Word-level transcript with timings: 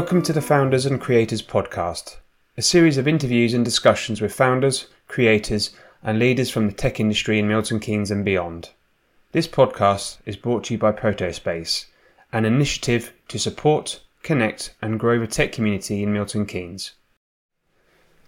Welcome 0.00 0.22
to 0.22 0.32
the 0.32 0.40
Founders 0.40 0.86
and 0.86 0.98
Creators 0.98 1.42
Podcast, 1.42 2.16
a 2.56 2.62
series 2.62 2.96
of 2.96 3.06
interviews 3.06 3.52
and 3.52 3.62
discussions 3.62 4.22
with 4.22 4.32
founders, 4.32 4.86
creators, 5.08 5.74
and 6.02 6.18
leaders 6.18 6.48
from 6.48 6.66
the 6.66 6.72
tech 6.72 6.98
industry 6.98 7.38
in 7.38 7.46
Milton 7.46 7.80
Keynes 7.80 8.10
and 8.10 8.24
beyond. 8.24 8.70
This 9.32 9.46
podcast 9.46 10.16
is 10.24 10.38
brought 10.38 10.64
to 10.64 10.74
you 10.74 10.78
by 10.78 10.92
Protospace, 10.92 11.84
an 12.32 12.46
initiative 12.46 13.12
to 13.28 13.38
support, 13.38 14.00
connect, 14.22 14.74
and 14.80 14.98
grow 14.98 15.18
the 15.18 15.26
tech 15.26 15.52
community 15.52 16.02
in 16.02 16.14
Milton 16.14 16.46
Keynes. 16.46 16.92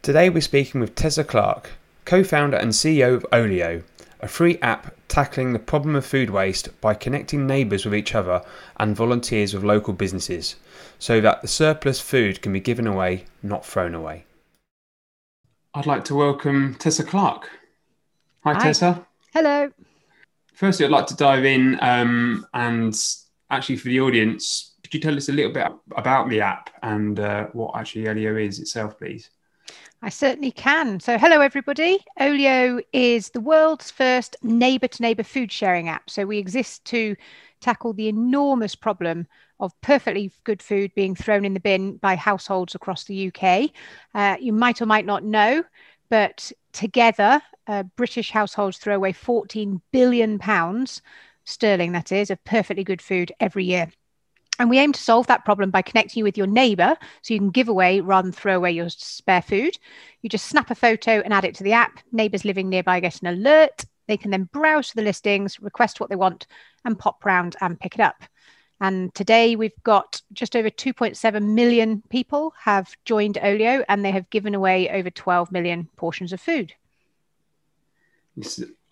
Today 0.02 0.28
we're 0.28 0.42
speaking 0.42 0.78
with 0.78 0.94
Tessa 0.94 1.24
Clarke, 1.24 1.70
co 2.04 2.22
founder 2.22 2.58
and 2.58 2.72
CEO 2.72 3.14
of 3.14 3.26
Olio, 3.32 3.82
a 4.22 4.28
free 4.28 4.56
app 4.62 4.94
tackling 5.08 5.52
the 5.52 5.58
problem 5.58 5.96
of 5.96 6.06
food 6.06 6.30
waste 6.30 6.80
by 6.80 6.94
connecting 6.94 7.46
neighbours 7.46 7.84
with 7.84 7.94
each 7.94 8.14
other 8.14 8.40
and 8.76 8.96
volunteers 8.96 9.52
with 9.52 9.64
local 9.64 9.92
businesses 9.92 10.54
so 10.98 11.20
that 11.20 11.42
the 11.42 11.48
surplus 11.48 12.00
food 12.00 12.40
can 12.40 12.52
be 12.52 12.60
given 12.60 12.86
away, 12.86 13.24
not 13.42 13.66
thrown 13.66 13.94
away. 13.94 14.24
I'd 15.74 15.86
like 15.86 16.04
to 16.04 16.14
welcome 16.14 16.76
Tessa 16.76 17.02
Clarke. 17.02 17.50
Hi, 18.44 18.54
Hi. 18.54 18.62
Tessa. 18.62 19.06
Hello. 19.32 19.70
Firstly, 20.54 20.86
I'd 20.86 20.92
like 20.92 21.06
to 21.08 21.16
dive 21.16 21.44
in 21.44 21.78
um, 21.82 22.46
and 22.54 22.96
actually 23.50 23.76
for 23.76 23.88
the 23.88 24.00
audience, 24.00 24.74
could 24.84 24.94
you 24.94 25.00
tell 25.00 25.16
us 25.16 25.28
a 25.28 25.32
little 25.32 25.52
bit 25.52 25.66
about 25.96 26.28
the 26.28 26.40
app 26.40 26.70
and 26.82 27.18
uh, 27.18 27.46
what 27.52 27.76
actually 27.76 28.08
Olio 28.08 28.36
is 28.36 28.60
itself, 28.60 28.98
please? 28.98 29.30
I 30.04 30.08
certainly 30.08 30.50
can. 30.50 30.98
So, 30.98 31.16
hello, 31.16 31.40
everybody. 31.40 32.04
Olio 32.18 32.80
is 32.92 33.30
the 33.30 33.40
world's 33.40 33.92
first 33.92 34.34
neighbour 34.42 34.88
to 34.88 35.02
neighbour 35.02 35.22
food 35.22 35.52
sharing 35.52 35.88
app. 35.88 36.10
So, 36.10 36.26
we 36.26 36.38
exist 36.38 36.84
to 36.86 37.14
tackle 37.60 37.92
the 37.92 38.08
enormous 38.08 38.74
problem 38.74 39.28
of 39.60 39.80
perfectly 39.80 40.32
good 40.42 40.60
food 40.60 40.92
being 40.96 41.14
thrown 41.14 41.44
in 41.44 41.54
the 41.54 41.60
bin 41.60 41.98
by 41.98 42.16
households 42.16 42.74
across 42.74 43.04
the 43.04 43.28
UK. 43.28 43.70
Uh, 44.12 44.36
you 44.40 44.52
might 44.52 44.82
or 44.82 44.86
might 44.86 45.06
not 45.06 45.22
know, 45.22 45.62
but 46.08 46.50
together, 46.72 47.40
uh, 47.68 47.84
British 47.94 48.32
households 48.32 48.78
throw 48.78 48.96
away 48.96 49.12
14 49.12 49.80
billion 49.92 50.40
pounds 50.40 51.00
sterling, 51.44 51.92
that 51.92 52.10
is, 52.10 52.28
of 52.28 52.42
perfectly 52.42 52.82
good 52.82 53.00
food 53.00 53.30
every 53.38 53.64
year. 53.64 53.88
And 54.62 54.70
we 54.70 54.78
aim 54.78 54.92
to 54.92 55.00
solve 55.00 55.26
that 55.26 55.44
problem 55.44 55.70
by 55.72 55.82
connecting 55.82 56.20
you 56.20 56.24
with 56.24 56.38
your 56.38 56.46
neighbor 56.46 56.96
so 57.22 57.34
you 57.34 57.40
can 57.40 57.50
give 57.50 57.68
away 57.68 57.98
rather 57.98 58.26
than 58.26 58.32
throw 58.32 58.54
away 58.54 58.70
your 58.70 58.90
spare 58.90 59.42
food. 59.42 59.76
You 60.20 60.30
just 60.30 60.46
snap 60.46 60.70
a 60.70 60.76
photo 60.76 61.18
and 61.18 61.34
add 61.34 61.44
it 61.44 61.56
to 61.56 61.64
the 61.64 61.72
app. 61.72 61.98
Neighbors 62.12 62.44
living 62.44 62.68
nearby 62.68 63.00
get 63.00 63.20
an 63.22 63.26
alert. 63.26 63.84
They 64.06 64.16
can 64.16 64.30
then 64.30 64.44
browse 64.52 64.92
the 64.92 65.02
listings, 65.02 65.60
request 65.60 65.98
what 65.98 66.10
they 66.10 66.14
want, 66.14 66.46
and 66.84 66.96
pop 66.96 67.24
round 67.24 67.56
and 67.60 67.80
pick 67.80 67.96
it 67.96 68.00
up. 68.00 68.22
And 68.80 69.12
today 69.16 69.56
we've 69.56 69.82
got 69.82 70.22
just 70.32 70.54
over 70.54 70.70
2.7 70.70 71.42
million 71.42 72.00
people 72.08 72.54
have 72.56 72.94
joined 73.04 73.38
Olio 73.42 73.84
and 73.88 74.04
they 74.04 74.12
have 74.12 74.30
given 74.30 74.54
away 74.54 74.88
over 74.90 75.10
12 75.10 75.50
million 75.50 75.88
portions 75.96 76.32
of 76.32 76.40
food. 76.40 76.72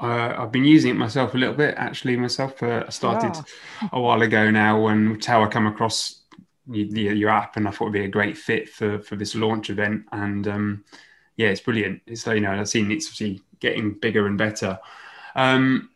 Uh, 0.00 0.34
I've 0.38 0.52
been 0.52 0.64
using 0.64 0.92
it 0.92 0.94
myself 0.94 1.34
a 1.34 1.38
little 1.38 1.54
bit, 1.54 1.74
actually. 1.76 2.16
Myself, 2.16 2.62
uh, 2.62 2.84
I 2.86 2.90
started 2.90 3.32
oh. 3.34 3.88
a 3.92 4.00
while 4.00 4.22
ago 4.22 4.50
now 4.50 4.80
when 4.80 5.20
how 5.20 5.44
I 5.44 5.48
come 5.48 5.66
across 5.66 6.22
your, 6.70 7.14
your, 7.14 7.28
app, 7.28 7.56
and 7.56 7.68
I 7.68 7.70
thought 7.70 7.84
it'd 7.84 7.92
be 7.92 8.04
a 8.04 8.08
great 8.08 8.38
fit 8.38 8.68
for 8.68 9.00
for 9.00 9.16
this 9.16 9.34
launch 9.34 9.68
event. 9.68 10.04
And 10.12 10.48
um, 10.48 10.84
yeah, 11.36 11.48
it's 11.48 11.60
brilliant. 11.60 12.00
It's 12.06 12.26
you 12.26 12.40
know 12.40 12.52
I've 12.52 12.68
seen 12.68 12.90
it's 12.90 13.06
obviously 13.06 13.42
getting 13.60 13.92
bigger 13.92 14.26
and 14.26 14.38
better. 14.38 14.78
Um, 15.34 15.90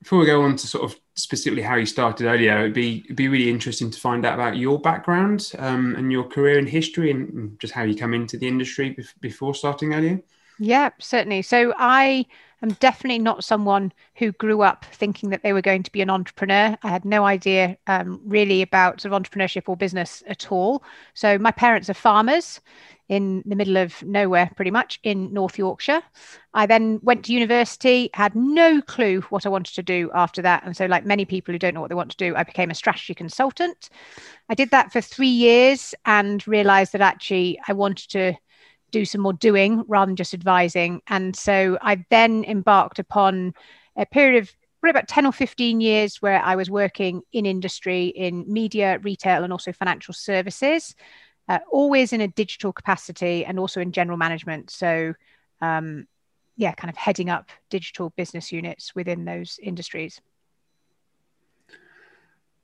before 0.00 0.18
we 0.18 0.26
go 0.26 0.42
on 0.42 0.56
to 0.56 0.66
sort 0.66 0.90
of 0.90 0.98
specifically 1.14 1.62
how 1.62 1.76
you 1.76 1.84
started 1.84 2.26
earlier, 2.26 2.60
it'd 2.60 2.72
be 2.72 3.02
it'd 3.04 3.16
be 3.16 3.28
really 3.28 3.50
interesting 3.50 3.90
to 3.90 4.00
find 4.00 4.24
out 4.24 4.34
about 4.34 4.56
your 4.56 4.80
background 4.80 5.52
um, 5.58 5.94
and 5.96 6.10
your 6.10 6.24
career 6.24 6.58
and 6.58 6.68
history, 6.68 7.10
and 7.10 7.60
just 7.60 7.74
how 7.74 7.82
you 7.82 7.94
come 7.94 8.14
into 8.14 8.38
the 8.38 8.48
industry 8.48 8.96
before 9.20 9.54
starting 9.54 9.92
Olio. 9.92 10.18
Yeah, 10.58 10.90
certainly. 10.98 11.42
So 11.42 11.72
I 11.78 12.26
am 12.62 12.70
definitely 12.80 13.18
not 13.18 13.44
someone 13.44 13.92
who 14.16 14.32
grew 14.32 14.62
up 14.62 14.84
thinking 14.92 15.30
that 15.30 15.42
they 15.42 15.52
were 15.52 15.62
going 15.62 15.82
to 15.82 15.92
be 15.92 16.02
an 16.02 16.10
entrepreneur. 16.10 16.76
I 16.82 16.88
had 16.88 17.04
no 17.04 17.24
idea 17.24 17.76
um, 17.86 18.20
really 18.24 18.62
about 18.62 19.00
sort 19.00 19.12
of 19.12 19.22
entrepreneurship 19.22 19.68
or 19.68 19.76
business 19.76 20.22
at 20.26 20.50
all. 20.52 20.82
So 21.14 21.38
my 21.38 21.50
parents 21.50 21.90
are 21.90 21.94
farmers 21.94 22.60
in 23.10 23.42
the 23.44 23.56
middle 23.56 23.76
of 23.76 24.00
nowhere, 24.04 24.52
pretty 24.54 24.70
much 24.70 25.00
in 25.02 25.32
North 25.32 25.58
Yorkshire. 25.58 26.00
I 26.54 26.66
then 26.66 27.00
went 27.02 27.24
to 27.24 27.32
university, 27.32 28.08
had 28.14 28.36
no 28.36 28.80
clue 28.80 29.20
what 29.30 29.44
I 29.44 29.48
wanted 29.48 29.74
to 29.74 29.82
do 29.82 30.10
after 30.14 30.40
that. 30.42 30.62
And 30.64 30.76
so, 30.76 30.86
like 30.86 31.04
many 31.04 31.24
people 31.24 31.52
who 31.52 31.58
don't 31.58 31.74
know 31.74 31.80
what 31.80 31.88
they 31.88 31.96
want 31.96 32.12
to 32.12 32.16
do, 32.16 32.36
I 32.36 32.44
became 32.44 32.70
a 32.70 32.74
strategy 32.74 33.14
consultant. 33.14 33.90
I 34.48 34.54
did 34.54 34.70
that 34.70 34.92
for 34.92 35.00
three 35.00 35.26
years 35.26 35.92
and 36.06 36.46
realized 36.46 36.92
that 36.92 37.00
actually 37.00 37.58
I 37.66 37.72
wanted 37.72 38.10
to 38.10 38.34
do 38.90 39.04
some 39.04 39.20
more 39.20 39.32
doing 39.32 39.84
rather 39.88 40.08
than 40.08 40.16
just 40.16 40.34
advising. 40.34 41.02
And 41.06 41.34
so 41.34 41.78
I 41.80 42.04
then 42.10 42.44
embarked 42.44 42.98
upon 42.98 43.54
a 43.96 44.06
period 44.06 44.42
of 44.42 44.54
probably 44.80 44.98
about 44.98 45.08
10 45.08 45.26
or 45.26 45.32
15 45.32 45.80
years 45.80 46.22
where 46.22 46.42
I 46.42 46.56
was 46.56 46.70
working 46.70 47.22
in 47.32 47.46
industry, 47.46 48.06
in 48.06 48.50
media, 48.50 48.98
retail, 49.02 49.44
and 49.44 49.52
also 49.52 49.72
financial 49.72 50.14
services, 50.14 50.94
uh, 51.48 51.58
always 51.70 52.12
in 52.12 52.20
a 52.20 52.28
digital 52.28 52.72
capacity 52.72 53.44
and 53.44 53.58
also 53.58 53.80
in 53.80 53.92
general 53.92 54.16
management. 54.16 54.70
So, 54.70 55.14
um, 55.60 56.06
yeah, 56.56 56.72
kind 56.72 56.90
of 56.90 56.96
heading 56.96 57.28
up 57.28 57.50
digital 57.68 58.10
business 58.16 58.52
units 58.52 58.94
within 58.94 59.24
those 59.24 59.58
industries. 59.62 60.20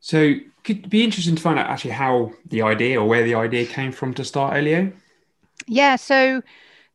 So, 0.00 0.34
could 0.62 0.88
be 0.88 1.02
interesting 1.02 1.36
to 1.36 1.42
find 1.42 1.58
out 1.58 1.68
actually 1.68 1.92
how 1.92 2.32
the 2.46 2.62
idea 2.62 3.00
or 3.00 3.08
where 3.08 3.24
the 3.24 3.34
idea 3.34 3.66
came 3.66 3.92
from 3.92 4.14
to 4.14 4.24
start 4.24 4.56
Olio. 4.56 4.92
Yeah. 5.66 5.96
So 5.96 6.42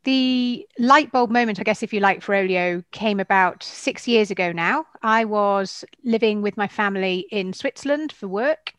the 0.04 0.68
light 0.80 1.12
bulb 1.12 1.30
moment, 1.30 1.60
I 1.60 1.64
guess, 1.64 1.84
if 1.84 1.94
you 1.94 2.00
like, 2.00 2.22
for 2.22 2.34
Olio 2.34 2.84
came 2.92 3.20
about 3.20 3.64
six 3.64 4.08
years 4.08 4.32
ago 4.32 4.52
now. 4.52 4.86
I 5.04 5.26
was 5.26 5.86
living 6.04 6.42
with 6.42 6.58
my 6.58 6.68
family 6.68 7.28
in 7.32 7.54
Switzerland 7.54 8.12
for 8.12 8.28
work 8.28 8.74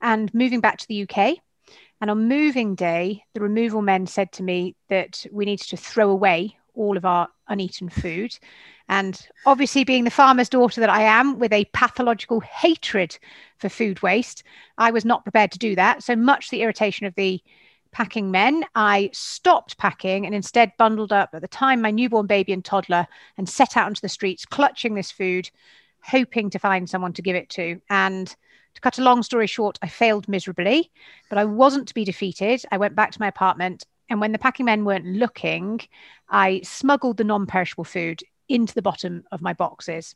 and 0.00 0.32
moving 0.32 0.60
back 0.60 0.78
to 0.78 0.88
the 0.88 1.02
UK. 1.02 1.36
And 2.00 2.10
on 2.10 2.26
moving 2.26 2.74
day, 2.74 3.22
the 3.34 3.40
removal 3.40 3.82
men 3.82 4.06
said 4.06 4.32
to 4.32 4.42
me 4.42 4.74
that 4.88 5.24
we 5.30 5.44
needed 5.44 5.68
to 5.68 5.76
throw 5.76 6.10
away 6.10 6.56
all 6.74 6.96
of 6.96 7.04
our 7.04 7.28
uneaten 7.48 7.88
food. 7.88 8.36
And 8.88 9.20
obviously, 9.46 9.84
being 9.84 10.04
the 10.04 10.10
farmer's 10.10 10.48
daughter 10.48 10.80
that 10.80 10.90
I 10.90 11.02
am, 11.02 11.38
with 11.38 11.52
a 11.52 11.66
pathological 11.66 12.40
hatred 12.40 13.18
for 13.58 13.68
food 13.68 14.02
waste, 14.02 14.42
I 14.78 14.90
was 14.90 15.04
not 15.04 15.22
prepared 15.22 15.52
to 15.52 15.58
do 15.58 15.76
that. 15.76 16.02
So 16.02 16.16
much 16.16 16.50
the 16.50 16.62
irritation 16.62 17.06
of 17.06 17.14
the 17.14 17.40
packing 17.92 18.30
men, 18.30 18.64
I 18.74 19.10
stopped 19.12 19.76
packing 19.76 20.26
and 20.26 20.34
instead 20.34 20.72
bundled 20.78 21.12
up 21.12 21.30
at 21.32 21.42
the 21.42 21.48
time 21.48 21.80
my 21.80 21.90
newborn 21.90 22.26
baby 22.26 22.52
and 22.52 22.64
toddler 22.64 23.06
and 23.36 23.48
set 23.48 23.76
out 23.76 23.86
onto 23.86 24.00
the 24.00 24.08
streets 24.08 24.46
clutching 24.46 24.94
this 24.94 25.10
food, 25.10 25.50
hoping 26.02 26.50
to 26.50 26.58
find 26.58 26.88
someone 26.88 27.12
to 27.12 27.22
give 27.22 27.36
it 27.36 27.50
to. 27.50 27.80
And 27.90 28.34
to 28.74 28.80
cut 28.80 28.98
a 28.98 29.02
long 29.02 29.22
story 29.22 29.46
short, 29.46 29.78
I 29.82 29.88
failed 29.88 30.28
miserably, 30.28 30.90
but 31.28 31.38
I 31.38 31.44
wasn't 31.44 31.86
to 31.88 31.94
be 31.94 32.04
defeated. 32.04 32.64
I 32.72 32.78
went 32.78 32.94
back 32.94 33.12
to 33.12 33.20
my 33.20 33.28
apartment. 33.28 33.84
And 34.08 34.20
when 34.20 34.32
the 34.32 34.38
packing 34.38 34.66
men 34.66 34.84
weren't 34.84 35.06
looking, 35.06 35.80
I 36.28 36.62
smuggled 36.64 37.18
the 37.18 37.24
non 37.24 37.46
perishable 37.46 37.84
food 37.84 38.22
into 38.48 38.74
the 38.74 38.82
bottom 38.82 39.24
of 39.30 39.42
my 39.42 39.52
boxes. 39.52 40.14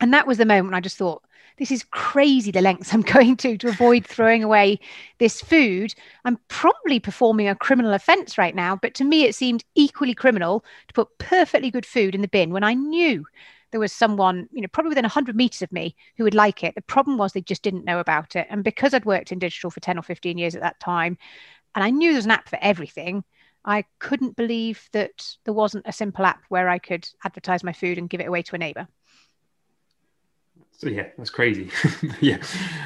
And 0.00 0.14
that 0.14 0.26
was 0.26 0.38
the 0.38 0.46
moment 0.46 0.74
I 0.74 0.80
just 0.80 0.96
thought, 0.96 1.22
this 1.58 1.70
is 1.70 1.84
crazy 1.84 2.50
the 2.50 2.60
lengths 2.60 2.92
I'm 2.92 3.02
going 3.16 3.36
to 3.38 3.56
to 3.58 3.68
avoid 3.68 4.06
throwing 4.06 4.42
away 4.42 4.80
this 5.18 5.40
food. 5.40 5.94
I'm 6.24 6.38
probably 6.48 7.00
performing 7.00 7.48
a 7.48 7.54
criminal 7.54 7.92
offense 7.92 8.38
right 8.38 8.54
now, 8.54 8.76
but 8.76 8.94
to 8.94 9.04
me, 9.04 9.24
it 9.24 9.34
seemed 9.34 9.64
equally 9.74 10.14
criminal 10.14 10.64
to 10.88 10.94
put 10.94 11.18
perfectly 11.18 11.70
good 11.70 11.86
food 11.86 12.14
in 12.14 12.22
the 12.22 12.28
bin 12.28 12.50
when 12.52 12.64
I 12.64 12.74
knew 12.74 13.24
there 13.70 13.80
was 13.80 13.92
someone, 13.92 14.48
you 14.52 14.60
know, 14.60 14.68
probably 14.68 14.90
within 14.90 15.04
100 15.04 15.34
meters 15.34 15.62
of 15.62 15.72
me 15.72 15.96
who 16.16 16.24
would 16.24 16.34
like 16.34 16.62
it. 16.62 16.74
The 16.74 16.82
problem 16.82 17.16
was 17.16 17.32
they 17.32 17.40
just 17.40 17.62
didn't 17.62 17.86
know 17.86 17.98
about 17.98 18.36
it. 18.36 18.46
And 18.50 18.62
because 18.62 18.94
I'd 18.94 19.06
worked 19.06 19.32
in 19.32 19.38
digital 19.38 19.70
for 19.70 19.80
10 19.80 19.98
or 19.98 20.02
15 20.02 20.38
years 20.38 20.54
at 20.54 20.60
that 20.60 20.78
time, 20.78 21.16
and 21.74 21.82
I 21.82 21.90
knew 21.90 22.10
there 22.10 22.18
was 22.18 22.26
an 22.26 22.32
app 22.32 22.50
for 22.50 22.58
everything, 22.60 23.24
I 23.64 23.84
couldn't 23.98 24.36
believe 24.36 24.88
that 24.92 25.36
there 25.44 25.54
wasn't 25.54 25.86
a 25.86 25.92
simple 25.92 26.26
app 26.26 26.42
where 26.48 26.68
I 26.68 26.78
could 26.78 27.08
advertise 27.24 27.64
my 27.64 27.72
food 27.72 27.96
and 27.96 28.10
give 28.10 28.20
it 28.20 28.26
away 28.26 28.42
to 28.42 28.56
a 28.56 28.58
neighbor. 28.58 28.88
So 30.82 30.88
yeah, 30.88 31.06
that's 31.16 31.30
crazy. 31.30 31.70
yeah, 32.20 32.38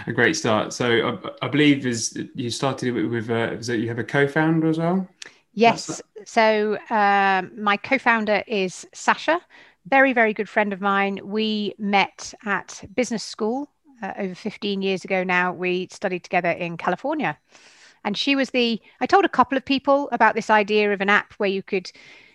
a 0.07 0.13
great 0.13 0.37
start. 0.37 0.75
So 0.75 1.19
I, 1.41 1.47
I 1.47 1.49
believe 1.49 1.87
is 1.87 2.15
you 2.35 2.51
started 2.51 2.93
with, 2.93 3.07
with 3.07 3.31
uh, 3.31 3.53
is 3.53 3.69
that 3.69 3.79
you 3.79 3.89
have 3.89 3.99
a 3.99 4.05
co-founder 4.05 4.69
as 4.69 4.77
well? 4.77 5.09
Yes. 5.55 6.03
So 6.27 6.77
um, 6.91 7.53
my 7.59 7.79
co-founder 7.79 8.45
is 8.47 8.87
Saasha, 8.95 9.41
very 9.87 10.13
very 10.13 10.35
good 10.35 10.47
friend 10.47 10.75
of 10.75 10.83
mine. 10.83 11.21
We 11.25 11.73
met 11.79 12.35
at 12.45 12.85
business 12.95 13.25
school 13.25 13.71
uh, 14.03 14.13
over 14.19 14.35
15 14.35 14.83
years 14.83 15.03
ago. 15.03 15.25
Now 15.25 15.55
we 15.55 15.89
studied 15.91 16.23
together 16.23 16.51
in 16.51 16.77
California, 16.77 17.39
and 18.05 18.15
she 18.15 18.37
was 18.37 18.51
the. 18.51 18.79
I 19.01 19.07
told 19.07 19.25
a 19.25 19.31
couple 19.31 19.57
of 19.57 19.65
people 19.65 20.11
about 20.13 20.35
this 20.35 20.51
idea 20.51 20.93
of 20.93 21.01
an 21.01 21.09
app 21.09 21.33
where 21.39 21.49
you 21.49 21.63
could 21.63 21.91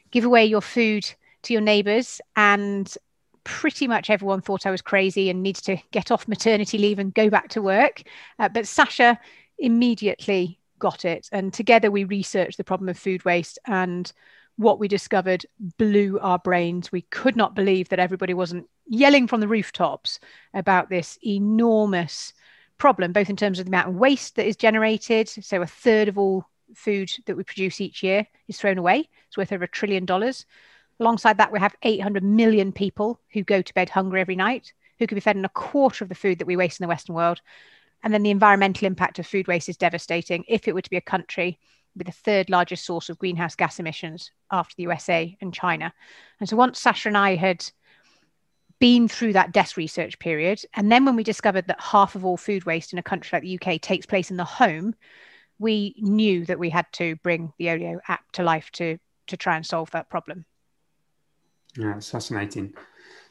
give 0.10 0.26
away 0.26 0.44
your 0.44 0.62
food 0.62 1.08
to 1.44 1.54
your 1.54 1.62
neighbors 1.62 2.20
and 2.36 2.98
pretty 3.44 3.88
much 3.88 4.10
everyone 4.10 4.42
thought 4.42 4.66
I 4.66 4.72
was 4.72 4.82
crazy 4.82 5.30
and 5.30 5.42
needed 5.42 5.64
to 5.66 5.78
get 5.92 6.12
off 6.12 6.28
maternity 6.28 6.78
leave 6.78 7.00
and 7.00 7.14
go 7.14 7.30
back 7.30 7.50
to 7.50 7.62
work. 7.62 8.04
Uh, 8.40 8.50
but 8.50 8.66
Saasha 8.66 9.18
immediately 9.58 10.60
got 10.80 11.06
it. 11.06 11.30
And 11.32 11.54
together 11.54 11.92
we 11.92 12.04
researched 12.04 12.58
the 12.58 12.64
problem 12.64 12.90
of 12.90 12.98
food 12.98 13.24
waste 13.26 13.60
and 13.66 14.12
what 14.58 14.80
we 14.80 14.88
discovered 14.88 15.46
blew 15.78 16.20
our 16.20 16.40
brains. 16.40 16.92
We 16.92 17.02
could 17.04 17.36
not 17.36 17.56
believe 17.56 17.90
that 17.90 18.00
everybody 18.00 18.34
wasn't 18.34 18.68
yelling 18.88 19.28
from 19.28 19.40
the 19.40 19.48
rooftops 19.48 20.20
about 20.54 20.90
this 20.90 21.18
enormous 21.26 22.34
problem, 22.78 23.14
both 23.14 23.30
in 23.30 23.36
terms 23.36 23.60
of 23.60 23.66
the 23.66 23.70
amount 23.70 23.90
of 23.90 23.96
waste 23.96 24.36
that 24.36 24.48
is 24.48 24.56
generated. 24.56 25.30
So, 25.30 25.62
a 25.62 25.68
third 25.68 26.08
of 26.08 26.18
all 26.18 26.46
food 26.76 27.12
that 27.26 27.38
we 27.38 27.44
produce 27.44 27.82
each 27.82 28.04
year 28.04 28.28
is 28.48 28.58
thrown 28.58 28.78
away. 28.78 29.10
It's 29.28 29.38
worth 29.38 29.52
over 29.52 29.64
a 29.64 29.68
trillion 29.68 30.06
dollars. 30.06 30.46
Alongside 31.02 31.38
that, 31.38 31.52
we 31.52 31.58
have 31.58 31.76
800 31.82 32.24
million 32.24 32.72
people 32.72 33.20
who 33.34 33.42
go 33.42 33.64
to 33.64 33.74
bed 33.74 33.90
hungry 33.90 34.22
every 34.22 34.36
night, 34.36 34.72
who 35.00 35.08
could 35.08 35.16
be 35.16 35.22
fed 35.22 35.36
on 35.36 35.44
a 35.44 35.50
quarter 35.50 36.04
of 36.04 36.10
the 36.10 36.16
food 36.16 36.38
that 36.38 36.46
we 36.46 36.56
waste 36.56 36.80
in 36.80 36.84
the 36.84 36.90
Western 36.90 37.16
world. 37.16 37.42
And 38.04 38.14
then 38.14 38.22
the 38.22 38.30
environmental 38.30 38.86
impact 38.86 39.18
of 39.18 39.26
food 39.26 39.48
waste 39.48 39.68
is 39.68 39.78
devastating. 39.78 40.44
If 40.48 40.68
it 40.68 40.76
were 40.76 40.82
to 40.84 40.90
be 40.92 40.98
a 40.98 41.02
country 41.02 41.58
with 41.98 42.06
the 42.06 42.14
third 42.14 42.52
largest 42.52 42.86
source 42.86 43.10
of 43.10 43.18
greenhouse 43.18 43.56
gas 43.56 43.80
emissions 43.80 44.30
after 44.52 44.76
the 44.78 44.84
USA 44.84 45.36
and 45.42 45.52
China. 45.52 45.92
And 46.40 46.48
so 46.48 46.56
once 46.56 46.80
Saasha 46.80 47.08
and 47.08 47.18
I 47.18 47.36
had 47.36 47.68
been 48.78 49.08
through 49.08 49.34
that 49.34 49.54
desk 49.54 49.78
research 49.78 50.20
period, 50.20 50.64
and 50.76 50.92
then 50.92 51.04
when 51.04 51.16
we 51.16 51.24
discovered 51.24 51.66
that 51.66 51.82
half 51.82 52.14
of 52.14 52.24
all 52.24 52.38
food 52.38 52.66
waste 52.66 52.94
in 52.94 53.00
a 53.00 53.04
country 53.04 53.36
like 53.36 53.42
the 53.42 53.60
UK 53.60 53.82
takes 53.82 54.06
place 54.06 54.30
in 54.30 54.38
the 54.38 54.46
home, 54.46 54.94
we 55.58 55.96
knew 55.98 56.46
that 56.46 56.60
we 56.60 56.70
had 56.70 56.86
to 56.94 57.16
bring 57.24 57.54
the 57.58 57.72
Olio 57.72 58.00
app 58.08 58.32
to 58.34 58.44
life 58.44 58.70
to 58.74 59.00
to 59.28 59.38
try 59.38 59.56
and 59.56 59.66
solve 59.66 59.90
that 59.92 60.10
problem. 60.10 60.46
Yeah, 61.78 61.98
it's 61.98 62.10
fascinating. 62.10 62.74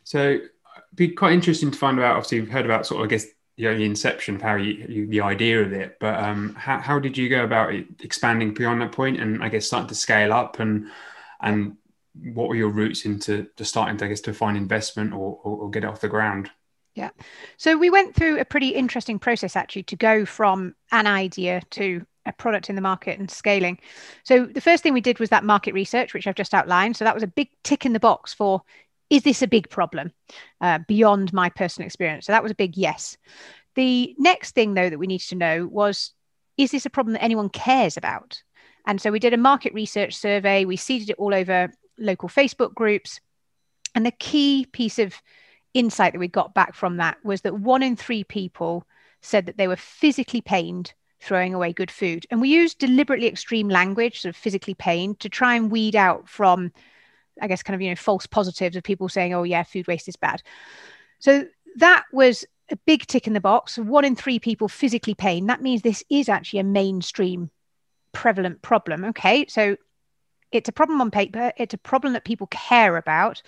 So, 0.05 0.31
it'd 0.31 0.51
be 0.95 1.09
quite 1.09 1.33
interesting 1.33 1.71
to 1.71 1.79
find 1.79 1.99
out. 2.01 2.17
Obviously, 2.17 2.39
you've 2.39 2.49
heard 2.49 2.65
about 2.65 2.87
sort 2.87 3.01
of, 3.01 3.07
I 3.07 3.11
guess, 3.11 3.27
you 3.61 3.71
know, 3.71 3.77
the 3.77 3.85
inception 3.85 4.37
of 4.37 4.43
how 4.43 4.55
you, 4.57 4.87
you, 4.89 5.07
the 5.07 5.21
idea 5.21 5.61
of 5.63 5.75
it, 5.75 5.99
but 6.01 6.19
um, 6.19 6.55
how, 6.55 6.79
how 6.79 6.99
did 6.99 7.19
you 7.19 7.29
go 7.29 7.45
about 7.45 7.75
expanding 8.01 8.55
beyond 8.55 8.81
that 8.81 8.93
point 8.93 9.21
and 9.21 9.45
I 9.45 9.51
guess 9.51 9.67
starting 9.67 9.89
to 9.89 9.95
scale 9.95 10.33
up 10.33 10.61
and 10.61 10.87
and 11.43 11.77
what 12.15 12.49
were 12.49 12.55
your 12.55 12.71
routes 12.71 13.05
into 13.05 13.47
to 13.57 13.65
starting 13.67 13.99
to 13.99 14.07
I 14.07 14.09
guess 14.09 14.23
to 14.23 14.33
find 14.33 14.57
investment 14.57 15.13
or, 15.13 15.39
or, 15.43 15.59
or 15.59 15.71
get 15.71 15.85
it 15.85 15.89
off 15.89 16.01
the 16.01 16.09
ground? 16.09 16.51
Yeah. 16.95 17.11
So 17.59 17.77
we 17.77 17.91
went 17.91 18.15
through 18.15 18.41
a 18.41 18.47
pretty 18.47 18.71
interesting 18.71 19.19
process 19.19 19.57
actually 19.57 19.85
to 19.85 19.97
go 19.97 20.25
from 20.25 20.75
an 20.91 21.07
idea 21.07 21.61
to 21.73 22.07
a 22.27 22.33
product 22.33 22.69
in 22.69 22.77
the 22.77 22.83
market 22.83 23.19
and 23.19 23.31
scaling. 23.31 23.79
So 24.25 24.47
the 24.47 24.61
first 24.61 24.83
thing 24.83 24.93
we 24.93 25.01
did 25.01 25.19
was 25.19 25.31
that 25.31 25.45
market 25.45 25.75
research, 25.75 26.15
which 26.15 26.27
I've 26.27 26.35
just 26.35 26.55
outlined. 26.55 26.97
So 26.97 27.05
that 27.05 27.15
was 27.15 27.23
a 27.23 27.29
big 27.29 27.49
tick 27.65 27.87
in 27.87 27.93
the 27.93 28.01
box 28.01 28.35
for 28.35 28.63
is 29.09 29.25
this 29.25 29.43
a 29.43 29.49
big 29.49 29.69
problem 29.69 30.13
uh, 30.61 30.79
beyond 30.87 31.33
my 31.33 31.51
personal 31.51 31.87
experience? 31.87 32.27
So 32.27 32.33
that 32.33 32.43
was 32.43 32.53
a 32.53 32.57
big 32.57 32.77
yes. 32.77 33.17
The 33.75 34.15
next 34.19 34.55
thing, 34.55 34.75
though, 34.75 34.89
that 34.89 34.99
we 34.99 35.07
needed 35.07 35.29
to 35.29 35.35
know 35.35 35.67
was 35.67 36.13
is 36.57 36.71
this 36.71 36.87
a 36.87 36.91
problem 36.91 37.15
that 37.15 37.23
anyone 37.23 37.49
cares 37.49 37.97
about? 37.97 38.43
And 38.87 39.01
so 39.01 39.11
we 39.11 39.19
did 39.19 39.35
a 39.35 39.39
market 39.39 39.75
research 39.75 40.15
survey, 40.15 40.65
we 40.65 40.77
seeded 40.77 41.11
it 41.11 41.19
all 41.19 41.35
over 41.35 41.73
local 41.99 42.29
Facebook 42.29 42.75
groups. 42.75 43.21
And 43.95 44.07
the 44.07 44.13
key 44.13 44.67
piece 44.71 44.99
of 44.99 45.15
insight 45.75 46.13
that 46.13 46.19
we 46.19 46.29
got 46.29 46.55
back 46.55 46.75
from 46.75 46.97
that 46.99 47.19
was 47.25 47.43
that 47.43 47.59
one 47.59 47.83
in 47.83 47.97
three 47.97 48.25
people 48.25 48.87
said 49.23 49.47
that 49.47 49.57
they 49.57 49.69
were 49.69 49.77
physically 49.77 50.41
pained 50.41 50.95
throwing 51.21 51.55
away 51.55 51.73
good 51.73 51.91
food. 51.91 52.27
And 52.31 52.41
we 52.41 52.49
use 52.49 52.75
deliberately 52.75 53.27
extreme 53.27 53.69
language, 53.69 54.21
sort 54.21 54.35
of 54.35 54.37
physically 54.37 54.75
pained, 54.75 55.21
to 55.21 55.29
try 55.29 55.55
and 55.55 55.71
weed 55.71 55.97
out 55.97 56.29
from 56.29 56.73
I 57.41 57.47
guess, 57.47 57.63
kind 57.63 57.75
of, 57.75 57.81
you 57.81 57.89
know, 57.89 57.97
false 57.97 58.27
positives 58.27 58.77
of 58.77 58.83
people 58.83 59.09
saying, 59.09 59.35
oh, 59.35 59.43
yeah, 59.43 59.63
food 59.63 59.87
waste 59.87 60.09
is 60.09 60.17
bad. 60.17 60.43
So 61.19 61.47
that 61.77 62.05
was 62.13 62.45
a 62.71 62.77
big 62.87 63.07
tick 63.07 63.27
in 63.27 63.33
the 63.33 63.41
box. 63.41 63.79
One 63.79 64.05
in 64.05 64.17
three 64.17 64.39
people 64.39 64.69
physically 64.69 65.15
pain. 65.15 65.47
That 65.47 65.63
means 65.63 65.83
this 65.83 66.05
is 66.11 66.29
actually 66.29 66.61
a 66.61 66.65
mainstream 66.65 67.51
prevalent 68.13 68.63
problem. 68.63 69.05
Okay. 69.07 69.47
So 69.49 69.77
it's 70.53 70.69
a 70.69 70.73
problem 70.73 71.01
on 71.01 71.11
paper, 71.11 71.53
it's 71.57 71.75
a 71.75 71.79
problem 71.79 72.13
that 72.13 72.25
people 72.25 72.49
care 72.49 72.97
about. 72.97 73.43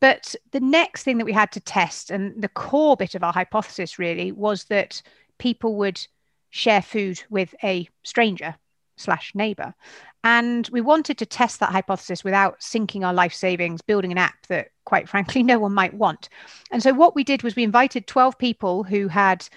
But 0.00 0.34
the 0.50 0.60
next 0.60 1.04
thing 1.04 1.18
that 1.18 1.24
we 1.24 1.32
had 1.32 1.52
to 1.52 1.60
test, 1.60 2.10
and 2.10 2.40
the 2.40 2.48
core 2.48 2.96
bit 2.96 3.14
of 3.14 3.22
our 3.22 3.32
hypothesis 3.32 3.98
really, 3.98 4.32
was 4.32 4.64
that 4.64 5.00
people 5.38 5.76
would 5.76 6.06
share 6.52 6.82
food 6.82 7.22
with 7.30 7.54
a 7.64 7.88
stranger 8.04 8.54
slash 8.96 9.34
neighbor. 9.34 9.74
And 10.22 10.68
we 10.70 10.80
wanted 10.80 11.18
to 11.18 11.26
test 11.26 11.58
that 11.58 11.72
hypothesis 11.72 12.22
without 12.22 12.62
sinking 12.62 13.02
our 13.04 13.14
life 13.14 13.34
savings, 13.34 13.82
building 13.82 14.12
an 14.12 14.18
app 14.18 14.46
that, 14.46 14.68
quite 14.84 15.08
frankly, 15.08 15.42
no 15.42 15.58
one 15.58 15.72
might 15.72 15.94
want. 15.94 16.28
And 16.70 16.82
so 16.82 16.92
what 16.92 17.16
we 17.16 17.24
did 17.24 17.42
was 17.42 17.56
we 17.56 17.64
invited 17.64 18.06
12 18.06 18.38
people 18.38 18.84
who 18.84 19.08
had 19.08 19.48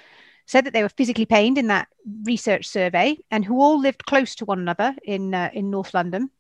said 0.47 0.65
that 0.65 0.73
they 0.73 0.83
were 0.83 0.89
physically 0.89 1.25
pained 1.25 1.57
in 1.57 1.67
that 1.67 1.89
research 2.23 2.65
survey 2.65 3.17
and 3.29 3.43
who 3.43 3.61
all 3.61 3.79
lived 3.79 4.05
close 4.05 4.33
to 4.35 4.45
one 4.45 4.59
another 4.59 4.95
in, 5.03 5.33
uh, 5.33 5.49
in 5.53 5.69
North 5.69 5.93
London. 5.93 6.31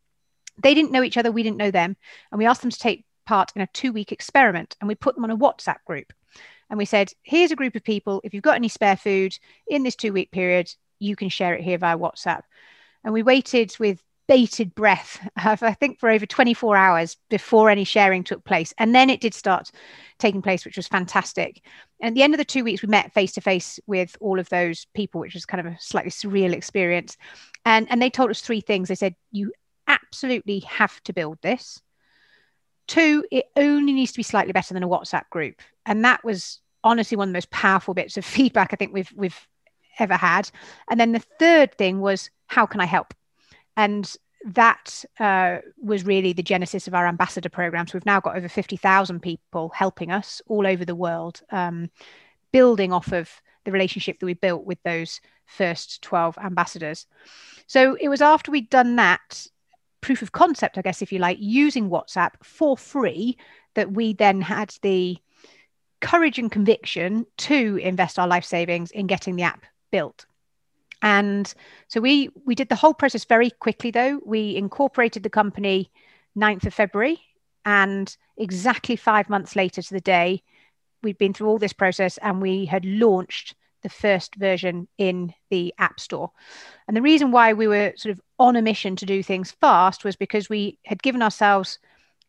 They 0.63 0.73
didn't 0.73 0.91
know 0.91 1.03
each 1.03 1.17
other, 1.17 1.31
we 1.31 1.43
didn't 1.43 1.57
know 1.57 1.71
them. 1.71 1.97
And 2.31 2.39
we 2.39 2.45
asked 2.45 2.61
them 2.61 2.71
to 2.71 2.79
take 2.79 3.05
part 3.25 3.51
in 3.55 3.61
a 3.61 3.67
two 3.67 3.91
week 3.91 4.11
experiment 4.11 4.77
and 4.79 4.87
we 4.87 4.95
put 4.95 5.15
them 5.15 5.25
on 5.25 5.31
a 5.31 5.37
WhatsApp 5.37 5.83
group. 5.85 6.13
And 6.69 6.77
we 6.77 6.85
said, 6.85 7.11
here's 7.23 7.51
a 7.51 7.55
group 7.55 7.75
of 7.75 7.83
people. 7.83 8.21
If 8.23 8.33
you've 8.33 8.43
got 8.43 8.55
any 8.55 8.69
spare 8.69 8.97
food 8.97 9.37
in 9.67 9.83
this 9.83 9.95
two 9.95 10.13
week 10.13 10.31
period, 10.31 10.73
you 10.99 11.15
can 11.15 11.29
share 11.29 11.53
it 11.53 11.63
here 11.63 11.77
via 11.77 11.97
WhatsApp. 11.97 12.41
And 13.03 13.13
we 13.13 13.23
waited 13.23 13.75
with 13.79 14.01
bated 14.27 14.73
breath, 14.73 15.19
I 15.37 15.73
think, 15.73 15.99
for 15.99 16.09
over 16.09 16.25
24 16.25 16.75
hours 16.75 17.17
before 17.29 17.69
any 17.69 17.83
sharing 17.83 18.23
took 18.23 18.43
place. 18.43 18.73
And 18.77 18.93
then 18.93 19.09
it 19.09 19.21
did 19.21 19.33
start 19.33 19.71
taking 20.17 20.41
place, 20.41 20.65
which 20.65 20.77
was 20.77 20.87
fantastic. 20.87 21.61
And 22.01 22.09
at 22.09 22.15
the 22.15 22.23
end 22.23 22.33
of 22.33 22.37
the 22.37 22.45
two 22.45 22.63
weeks, 22.63 22.81
we 22.81 22.87
met 22.87 23.13
face 23.13 23.33
to 23.33 23.41
face 23.41 23.79
with 23.87 24.15
all 24.19 24.39
of 24.39 24.49
those 24.49 24.85
people, 24.93 25.21
which 25.21 25.33
was 25.33 25.45
kind 25.45 25.65
of 25.65 25.71
a 25.71 25.77
slightly 25.79 26.11
surreal 26.11 26.53
experience. 26.53 27.17
And, 27.63 27.87
and 27.89 28.01
they 28.01 28.09
told 28.09 28.29
us 28.29 28.41
three 28.41 28.61
things. 28.61 28.87
They 28.87 28.95
said, 28.95 29.15
You 29.31 29.51
absolutely 29.87 30.59
have 30.61 31.01
to 31.03 31.13
build 31.13 31.37
this. 31.41 31.81
Two, 32.87 33.23
it 33.31 33.45
only 33.55 33.93
needs 33.93 34.11
to 34.11 34.17
be 34.19 34.23
slightly 34.23 34.53
better 34.53 34.73
than 34.73 34.83
a 34.83 34.87
WhatsApp 34.87 35.29
group. 35.29 35.61
And 35.85 36.03
that 36.05 36.23
was 36.23 36.59
honestly 36.83 37.17
one 37.17 37.29
of 37.29 37.33
the 37.33 37.37
most 37.37 37.51
powerful 37.51 37.93
bits 37.93 38.17
of 38.17 38.25
feedback 38.25 38.69
I 38.71 38.75
think 38.75 38.93
we've 38.93 39.11
we've 39.15 39.47
ever 39.99 40.15
had. 40.15 40.49
And 40.89 40.99
then 40.99 41.11
the 41.11 41.23
third 41.39 41.77
thing 41.77 42.01
was, 42.01 42.29
how 42.47 42.65
can 42.65 42.81
I 42.81 42.85
help? 42.85 43.13
And 43.77 44.13
that 44.45 45.03
uh, 45.19 45.57
was 45.81 46.05
really 46.05 46.33
the 46.33 46.43
genesis 46.43 46.87
of 46.87 46.93
our 46.93 47.07
ambassador 47.07 47.49
program. 47.49 47.87
So 47.87 47.95
We've 47.95 48.05
now 48.05 48.19
got 48.19 48.37
over 48.37 48.47
50,000 48.47 49.19
people 49.21 49.71
helping 49.73 50.11
us 50.11 50.41
all 50.47 50.67
over 50.67 50.85
the 50.85 50.95
world, 50.95 51.41
um, 51.49 51.89
building 52.51 52.93
off 52.93 53.11
of 53.11 53.29
the 53.63 53.71
relationship 53.71 54.19
that 54.19 54.25
we 54.25 54.35
built 54.35 54.65
with 54.65 54.77
those 54.83 55.19
first 55.45 56.01
12 56.03 56.37
ambassadors. 56.37 57.07
So 57.67 57.97
it 57.99 58.09
was 58.09 58.21
after 58.21 58.51
we'd 58.51 58.69
done 58.69 58.97
that 58.97 59.47
proof 60.05 60.21
of 60.21 60.33
concept, 60.33 60.77
I 60.77 60.83
guess, 60.83 61.01
if 61.01 61.11
you 61.11 61.17
like, 61.17 61.37
using 61.39 61.89
WhatsApp 61.89 62.33
for 62.43 62.77
free, 62.77 63.37
that 63.73 63.93
we 63.93 64.13
then 64.13 64.39
had 64.39 64.75
the 64.83 65.17
courage 65.99 66.37
and 66.37 66.51
conviction 66.51 67.25
to 67.37 67.77
invest 67.77 68.19
our 68.19 68.27
life 68.27 68.45
savings 68.45 68.91
in 68.91 69.07
getting 69.07 69.35
the 69.35 69.41
app 69.41 69.65
built. 69.91 70.27
And 71.01 71.51
so 71.87 71.99
we 71.99 72.29
we 72.45 72.53
did 72.53 72.69
the 72.69 72.75
whole 72.75 72.93
process 72.93 73.25
very 73.25 73.49
quickly 73.49 73.89
though. 73.89 74.21
We 74.23 74.55
incorporated 74.55 75.23
the 75.23 75.29
company 75.31 75.89
9th 76.37 76.67
of 76.67 76.73
February 76.75 77.19
and 77.65 78.15
exactly 78.37 78.95
5 78.95 79.27
months 79.27 79.55
later 79.55 79.81
to 79.81 79.93
the 79.93 80.01
day 80.01 80.43
we'd 81.01 81.17
been 81.17 81.33
through 81.33 81.47
all 81.47 81.57
this 81.57 81.73
process 81.73 82.19
and 82.19 82.41
we 82.41 82.65
had 82.65 82.85
launched 82.85 83.55
the 83.81 83.89
first 83.89 84.35
version 84.35 84.87
in 84.97 85.33
the 85.49 85.73
App 85.77 85.99
Store. 85.99 86.31
And 86.87 86.95
the 86.95 87.01
reason 87.01 87.31
why 87.31 87.53
we 87.53 87.67
were 87.67 87.93
sort 87.95 88.13
of 88.13 88.21
on 88.39 88.55
a 88.55 88.61
mission 88.61 88.95
to 88.97 89.05
do 89.05 89.23
things 89.23 89.51
fast 89.51 90.03
was 90.03 90.15
because 90.15 90.49
we 90.49 90.77
had 90.85 91.01
given 91.01 91.21
ourselves 91.21 91.79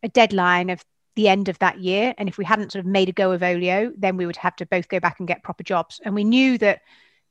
a 0.03 0.09
deadline 0.09 0.71
of 0.71 0.85
the 1.17 1.29
end 1.29 1.49
of 1.49 1.59
that 1.59 1.81
year. 1.81 2.15
And 2.19 2.29
if 2.29 2.39
we 2.39 2.45
hadn't 2.45 2.73
sort 2.73 2.85
of 2.85 2.91
made 2.91 3.09
a 3.09 3.13
go 3.13 3.33
of 3.33 3.43
Olio, 3.43 3.93
then 3.97 4.17
we 4.17 4.27
would 4.27 4.37
have 4.37 4.57
to 4.57 4.67
both 4.67 4.89
go 4.89 5.01
back 5.01 5.19
and 5.19 5.27
get 5.27 5.43
proper 5.43 5.63
jobs. 5.63 6.01
And 6.05 6.15
we 6.15 6.25
knew 6.25 6.59
that 6.59 6.83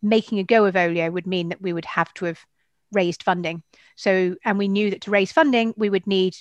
making 0.01 0.39
a 0.39 0.43
go 0.43 0.65
of 0.65 0.75
Olio 0.75 1.09
would 1.09 1.27
mean 1.27 1.49
that 1.49 1.61
we 1.61 1.73
would 1.73 1.85
have 1.85 2.13
to 2.15 2.25
have 2.25 2.39
raised 2.91 3.23
funding. 3.23 3.63
So, 3.95 4.35
and 4.43 4.57
we 4.57 4.67
knew 4.67 4.89
that 4.89 5.01
to 5.01 5.11
raise 5.11 5.31
funding, 5.31 5.73
we 5.77 5.89
would 5.89 6.07
need 6.07 6.35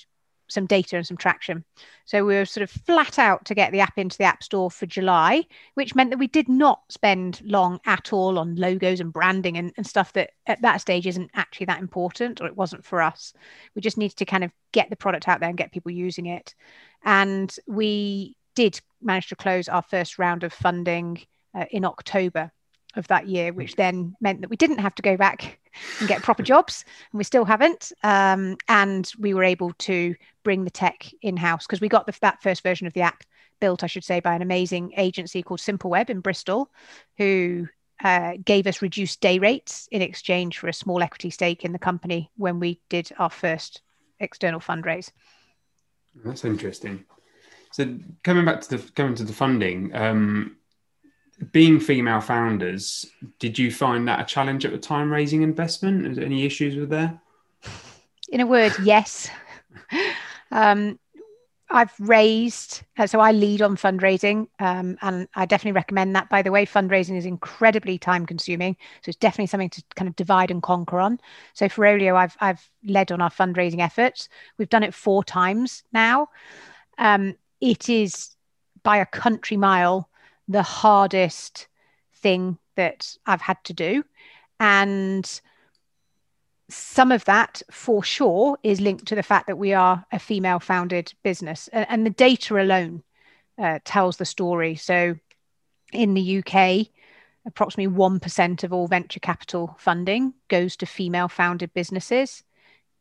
some 0.49 0.67
data 0.67 0.97
and 0.97 1.07
some 1.07 1.17
traction. 1.17 1.65
So 2.05 2.25
we 2.25 2.35
were 2.35 2.45
sort 2.45 2.63
of 2.63 2.71
flat 2.71 3.19
out 3.19 3.45
to 3.47 3.55
get 3.55 3.73
the 3.73 3.81
app 3.81 3.99
into 3.99 4.19
the 4.19 4.25
App 4.25 4.43
Store 4.43 4.71
for 4.71 4.87
July, 4.87 5.45
which 5.75 5.95
meant 5.95 6.11
that 6.11 6.19
we 6.19 6.27
did 6.27 6.49
not 6.49 6.83
spend 6.91 7.41
long 7.45 7.81
at 7.87 8.13
all 8.13 8.39
on 8.39 8.57
logos 8.57 9.01
and 9.01 9.13
branding 9.13 9.57
and, 9.57 9.73
and 9.77 9.87
stuff 9.87 10.13
that 10.13 10.31
at 10.47 10.61
that 10.63 10.81
stage 10.81 11.07
isn't 11.07 11.31
actually 11.35 11.67
that 11.67 11.81
important, 11.81 12.41
or 12.41 12.47
it 12.47 12.57
wasn't 12.57 12.85
for 12.85 13.01
us. 13.01 13.33
We 13.75 13.83
just 13.83 13.99
needed 13.99 14.17
to 14.19 14.25
kind 14.25 14.45
of 14.45 14.53
get 14.73 14.91
the 14.91 14.97
product 14.97 15.29
out 15.29 15.41
there 15.41 15.49
and 15.49 15.59
get 15.59 15.73
people 15.73 15.91
using 15.91 16.27
it. 16.27 16.55
And 17.05 17.55
we 17.67 18.37
did 18.55 18.81
manage 19.03 19.29
to 19.29 19.37
close 19.37 19.69
our 19.69 19.83
first 19.83 20.19
round 20.19 20.45
of 20.45 20.53
funding 20.53 21.23
uh, 21.55 21.65
in 21.71 21.85
October 21.85 22.51
of 22.97 23.09
that 23.09 23.29
year, 23.29 23.53
which 23.53 23.77
then 23.77 24.15
meant 24.21 24.41
that 24.41 24.51
we 24.51 24.57
didn't 24.57 24.79
have 24.79 24.95
to 24.95 25.03
go 25.03 25.17
back 25.17 25.59
and 25.99 26.09
get 26.09 26.23
proper 26.23 26.43
jobs, 26.43 26.85
and 27.13 27.19
we 27.19 27.25
still 27.25 27.45
haven't. 27.45 27.93
Um, 28.03 28.57
and 28.69 29.11
we 29.19 29.35
were 29.35 29.45
able 29.45 29.73
to 29.81 30.15
bring 30.45 30.65
the 30.65 30.71
tech 30.71 31.11
in 31.23 31.37
house 31.37 31.67
because 31.67 31.81
we 31.81 31.89
got 31.89 32.07
the, 32.07 32.17
that 32.21 32.43
first 32.43 32.63
version 32.63 32.87
of 32.87 32.93
the 32.93 33.01
app 33.01 33.25
built, 33.61 33.83
I 33.83 33.87
should 33.89 34.05
say, 34.05 34.21
by 34.21 34.35
an 34.35 34.43
amazing 34.43 34.93
agency 34.97 35.43
called 35.43 35.61
Simpleweb 35.61 36.11
in 36.11 36.21
Bristol, 36.21 36.71
who 37.19 37.67
uh, 38.03 38.35
gave 38.45 38.67
us 38.67 38.83
reduced 38.83 39.21
day 39.21 39.39
rates 39.39 39.89
in 39.91 40.03
exchange 40.03 40.59
for 40.59 40.69
a 40.69 40.73
small 40.73 41.03
equity 41.03 41.31
stake 41.31 41.65
in 41.65 41.73
the 41.73 41.79
company 41.79 42.31
when 42.37 42.61
we 42.61 42.81
did 42.89 43.11
our 43.19 43.31
first 43.31 43.83
external 44.21 44.61
fundraise. 44.61 45.11
That's 46.25 46.45
interesting. 46.45 47.05
So 47.73 47.99
coming 48.23 48.45
back 48.45 48.61
to 48.63 48.77
the 48.77 48.93
coming 48.93 49.15
to 49.17 49.25
the 49.25 49.33
funding, 49.33 49.95
um, 49.97 50.57
being 51.51 51.81
female 51.81 52.21
founders, 52.21 53.07
did 53.41 53.59
you 53.59 53.73
find 53.73 54.07
that 54.07 54.21
a 54.21 54.25
challenge 54.25 54.65
at 54.65 54.71
the 54.71 54.79
time 54.79 55.13
raising 55.13 55.43
investment? 55.43 56.07
Is 56.07 56.17
there 56.17 56.25
any 56.25 56.45
issues 56.45 56.77
with 56.77 56.91
there? 56.91 57.21
In 58.29 58.41
a 58.41 58.47
word, 58.47 58.73
yes. 58.83 59.29
um, 60.54 60.99
I've 61.70 61.92
raised, 61.99 62.82
uh, 62.99 63.06
so 63.06 63.20
I 63.20 63.32
lead 63.32 63.61
on 63.61 63.76
fundraising, 63.76 64.46
um, 64.61 64.96
and 65.02 65.26
I 65.34 65.44
definitely 65.44 65.73
recommend 65.73 66.14
that. 66.14 66.28
By 66.28 66.42
the 66.42 66.52
way, 66.52 66.64
fundraising 66.64 67.16
is 67.16 67.26
incredibly 67.26 67.99
time 67.99 68.26
consuming, 68.26 68.76
so 69.02 69.08
it's 69.08 69.18
definitely 69.18 69.49
something 69.49 69.70
to 69.70 69.82
kind 69.96 70.08
of 70.08 70.14
divide 70.14 70.50
and 70.50 70.62
conquer 70.62 71.00
on. 71.00 71.18
So 71.54 71.68
for 71.68 71.84
Olio, 71.87 72.16
I've 72.16 72.37
I've 72.40 72.70
led 72.84 73.11
on 73.11 73.20
our 73.20 73.30
fundraising 73.30 73.80
efforts. 73.80 74.28
We've 74.56 74.68
done 74.68 74.84
it 74.84 74.94
four 74.94 75.25
times 75.25 75.82
now. 75.92 76.28
Um, 76.99 77.34
it 77.61 77.88
is 77.88 78.37
by 78.82 78.99
a 78.99 79.06
country 79.06 79.56
mile 79.56 80.08
the 80.46 80.62
hardest 80.62 81.66
thing 82.14 82.58
that 82.76 83.16
I've 83.26 83.40
had 83.40 83.62
to 83.64 83.73
do, 83.73 84.04
and 84.61 85.40
some 86.75 87.12
of 87.12 87.25
that 87.25 87.62
for 87.71 88.02
sure 88.02 88.59
is 88.62 88.81
linked 88.81 89.07
to 89.07 89.14
the 89.14 89.23
fact 89.23 89.47
that 89.47 89.59
we 89.59 89.73
are 89.73 90.04
a 90.12 90.19
female 90.19 90.61
founded 90.61 91.12
business 91.23 91.69
and, 91.73 92.04
the 92.04 92.11
data 92.11 92.61
alone 92.61 93.02
uh, 93.59 93.78
tells 93.85 94.16
the 94.16 94.25
story. 94.25 94.75
So 94.75 95.16
in 95.93 96.14
the 96.14 96.38
uk 96.38 96.87
approximately 97.47 97.95
1% 97.95 98.64
of 98.64 98.73
all 98.73 98.88
venture 98.88 99.21
capital 99.21 99.76
funding 99.78 100.33
goes 100.49 100.76
to 100.76 100.87
female 100.87 101.28
founded 101.28 101.73
businesses. 101.75 102.43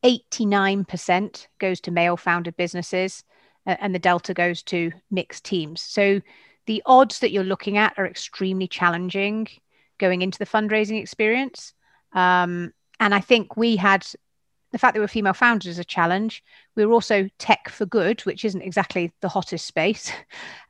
89% 0.03 1.47
goes 1.59 1.79
to 1.81 1.91
male 1.91 2.17
founded 2.17 2.57
businesses 2.57 3.23
and 3.65 3.95
the 3.95 3.99
delta 3.99 4.33
goes 4.33 4.61
to 4.63 4.91
mixed 5.09 5.45
teams. 5.45 5.81
So 5.81 6.21
the 6.65 6.83
odds 6.85 7.19
that 7.19 7.31
you're 7.31 7.43
looking 7.43 7.77
at 7.77 7.93
are 7.97 8.05
extremely 8.05 8.67
challenging 8.67 9.47
going 9.97 10.21
into 10.21 10.39
the 10.39 10.45
fundraising 10.45 11.01
experience. 11.01 11.73
Um, 12.11 12.73
and 13.03 13.13
I 13.13 13.19
think 13.19 13.57
we 13.57 13.75
had 13.75 14.07
the 14.71 14.77
fact 14.79 14.95
that 14.95 15.01
we're 15.01 15.09
female 15.09 15.33
founders 15.33 15.67
is 15.67 15.77
a 15.77 15.83
challenge. 15.83 16.41
We 16.75 16.85
were 16.85 16.93
also 16.93 17.27
tech 17.37 17.67
for 17.67 17.85
good, 17.85 18.21
which 18.21 18.45
isn't 18.45 18.61
exactly 18.61 19.11
the 19.19 19.29
hottest 19.29 19.67
space. 19.67 20.11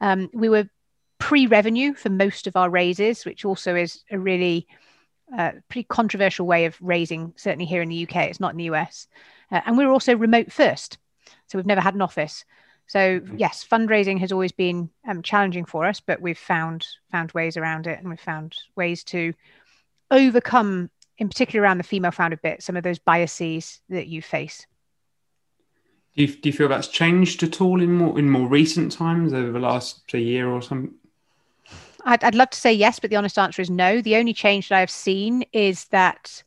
Um, 0.02 0.30
we 0.34 0.50
were 0.50 0.68
pre-revenue 1.20 1.94
for 1.94 2.10
most 2.10 2.46
of 2.48 2.58
our 2.58 2.70
raises, 2.70 3.24
which 3.24 3.46
also 3.46 3.74
is 3.74 4.04
a 4.12 4.20
really 4.20 4.68
uh, 5.38 5.52
pretty 5.70 5.86
controversial 5.86 6.46
way 6.46 6.66
of 6.66 6.76
raising. 6.82 7.32
Certainly 7.38 7.66
here 7.66 7.82
in 7.82 7.88
the 7.88 8.04
UK, 8.04 8.28
it's 8.28 8.42
not 8.42 8.52
in 8.52 8.58
the 8.58 8.72
US, 8.72 9.08
uh, 9.50 9.62
and 9.66 9.78
we 9.78 9.86
were 9.86 9.94
also 9.94 10.18
remote 10.18 10.52
first, 10.52 10.98
so 11.48 11.58
we've 11.58 11.66
never 11.66 11.80
had 11.80 11.96
an 11.96 12.02
office. 12.02 12.44
So 12.88 13.22
mm-hmm. 13.22 13.38
yes, 13.38 13.66
fundraising 13.66 14.20
has 14.20 14.34
always 14.34 14.52
been 14.52 14.90
um, 15.08 15.22
challenging 15.22 15.64
for 15.64 15.86
us, 15.86 16.02
but 16.02 16.22
we've 16.22 16.38
found 16.38 16.86
found 17.12 17.32
ways 17.32 17.56
around 17.56 17.88
it, 17.88 18.00
and 18.00 18.10
we've 18.10 18.20
found 18.20 18.58
ways 18.76 19.06
to 19.06 19.34
overcome 20.12 20.90
in 21.18 21.30
particular 21.30 21.64
around 21.64 21.78
the 21.78 21.84
female 21.84 22.12
founded 22.12 22.42
bit, 22.42 22.64
some 22.64 22.76
of 22.76 22.84
those 22.84 23.00
biases 23.00 23.82
that 23.90 24.08
you 24.08 24.22
face. 24.22 24.66
Do 26.16 26.24
you, 26.24 26.28
do 26.28 26.50
you 26.50 26.54
feel 26.54 26.68
that's 26.68 26.88
changed 26.88 27.42
at 27.42 27.60
all 27.60 27.82
in 27.82 27.92
more 27.92 28.20
in 28.20 28.30
more 28.30 28.48
recent 28.48 28.92
times 28.92 29.34
over 29.34 29.52
the 29.52 29.60
last 29.60 30.04
say, 30.12 30.20
year 30.20 30.48
or 30.48 30.62
something? 30.62 30.94
I'd, 32.06 32.24
I'd 32.24 32.36
love 32.36 32.52
to 32.52 32.60
say 32.60 32.74
yes, 32.74 33.00
but 33.00 33.10
the 33.10 33.16
honest 33.16 33.40
answer 33.40 33.62
is 33.62 33.70
no. 33.70 34.02
The 34.02 34.18
only 34.18 34.34
change 34.34 34.70
that 34.70 34.78
I've 34.80 34.92
seen 34.92 35.44
is 35.54 35.86
that 35.86 36.44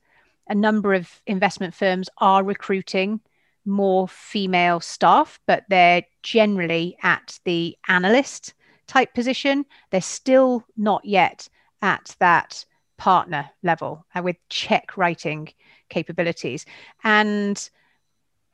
a 0.49 0.55
number 0.55 0.95
of 0.95 1.21
investment 1.27 1.75
firms 1.75 2.09
are 2.19 2.45
recruiting 2.45 3.21
more 3.65 4.07
female 4.07 4.81
staff, 4.81 5.41
but 5.47 5.65
they're 5.69 6.05
generally 6.23 6.97
at 7.03 7.41
the 7.45 7.77
analyst 7.89 8.55
type 8.87 9.15
position. 9.15 9.67
They're 9.91 10.01
still 10.01 10.65
not 10.77 11.05
yet 11.05 11.49
at 11.83 12.15
that 12.21 12.65
partner 12.97 13.51
level 13.63 14.07
uh, 14.15 14.23
with 14.23 14.37
check 14.49 14.97
writing 14.97 15.49
capabilities. 15.89 16.67
And 17.05 17.69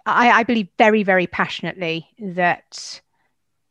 I, 0.07 0.31
I 0.31 0.43
believe 0.43 0.69
very, 0.79 1.03
very 1.03 1.27
passionately 1.27 2.09
that 2.19 3.01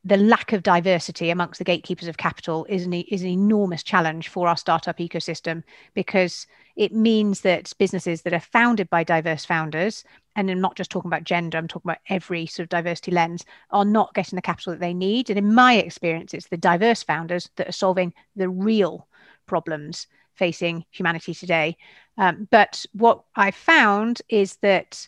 the 0.03 0.17
lack 0.17 0.51
of 0.51 0.63
diversity 0.63 1.29
amongst 1.29 1.59
the 1.59 1.63
gatekeepers 1.63 2.07
of 2.07 2.17
capital 2.17 2.65
is 2.67 2.85
an, 2.85 2.93
is 2.93 3.21
an 3.21 3.27
enormous 3.27 3.83
challenge 3.83 4.29
for 4.29 4.47
our 4.47 4.57
startup 4.57 4.97
ecosystem 4.97 5.63
because 5.93 6.47
it 6.75 6.91
means 6.91 7.41
that 7.41 7.71
businesses 7.77 8.23
that 8.23 8.33
are 8.33 8.39
founded 8.39 8.89
by 8.89 9.03
diverse 9.03 9.45
founders, 9.45 10.03
and 10.35 10.49
I'm 10.49 10.61
not 10.61 10.75
just 10.75 10.89
talking 10.89 11.09
about 11.09 11.23
gender, 11.23 11.57
I'm 11.57 11.67
talking 11.67 11.89
about 11.89 12.01
every 12.09 12.47
sort 12.47 12.63
of 12.63 12.69
diversity 12.69 13.11
lens, 13.11 13.45
are 13.69 13.85
not 13.85 14.13
getting 14.15 14.37
the 14.37 14.41
capital 14.41 14.73
that 14.73 14.79
they 14.79 14.93
need. 14.93 15.29
And 15.29 15.37
in 15.37 15.53
my 15.53 15.75
experience, 15.75 16.33
it's 16.33 16.47
the 16.47 16.57
diverse 16.57 17.03
founders 17.03 17.49
that 17.57 17.69
are 17.69 17.73
solving 17.73 18.13
the 18.35 18.49
real 18.49 19.07
problems 19.45 20.07
facing 20.41 20.83
humanity 20.89 21.35
today. 21.35 21.77
Um, 22.17 22.47
but 22.49 22.83
what 22.93 23.23
I 23.35 23.51
found 23.51 24.23
is 24.27 24.55
that 24.63 25.07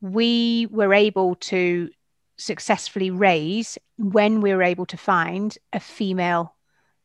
we 0.00 0.66
were 0.70 0.94
able 0.94 1.34
to 1.52 1.90
successfully 2.38 3.10
raise 3.10 3.76
when 3.98 4.40
we 4.40 4.54
were 4.54 4.62
able 4.62 4.86
to 4.86 4.96
find 4.96 5.58
a 5.74 5.80
female 5.80 6.54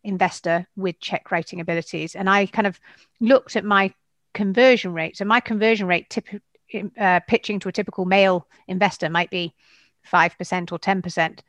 investor 0.06 0.66
with 0.78 1.02
check 1.02 1.32
writing 1.32 1.60
abilities. 1.60 2.16
And 2.16 2.30
I 2.30 2.46
kind 2.46 2.66
of 2.66 2.80
looked 3.20 3.58
at 3.58 3.66
my 3.66 3.94
conversion 4.34 4.94
rate. 4.94 5.18
So 5.18 5.26
my 5.26 5.42
conversion 5.42 5.86
rate, 5.86 6.10
tip, 6.10 6.28
uh, 6.98 7.20
pitching 7.28 7.60
to 7.60 7.68
a 7.68 7.74
typical 7.74 8.06
male 8.06 8.48
investor, 8.70 9.10
might 9.10 9.30
be 9.30 9.54
5% 10.10 10.72
or 10.72 10.80
10%. 10.80 11.40